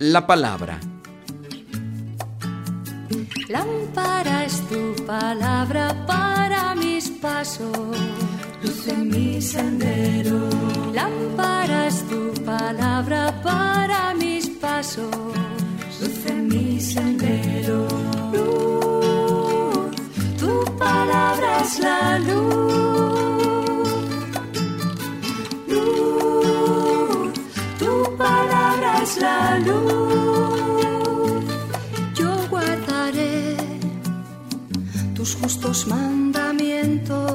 la 0.00 0.26
palabra. 0.26 0.80
Lámpara 3.48 4.44
es 4.44 4.60
tu 4.68 5.04
palabra 5.06 6.04
para 6.04 6.74
mis 6.74 7.10
pasos, 7.10 7.70
luz 8.84 8.88
en 8.88 9.08
mi 9.08 9.40
sendero. 9.40 10.48
Lámpara 10.92 11.86
es 11.86 12.02
tu 12.08 12.32
palabra 12.44 13.40
para 13.42 14.14
mis 14.14 14.48
pasos, 14.48 15.14
luz 16.00 16.26
en 16.26 16.48
mi 16.48 16.80
sendero 16.80 17.86
palabra 20.82 21.50
es 21.64 21.78
la 21.78 22.18
luz. 22.18 22.72
Luz, 25.68 27.32
tu 27.78 27.92
palabra 28.16 28.90
es 29.02 29.12
la 29.18 29.58
luz. 29.66 31.44
Yo 32.18 32.30
guardaré 32.50 33.56
tus 35.14 35.30
justos 35.36 35.86
mandamientos 35.86 37.31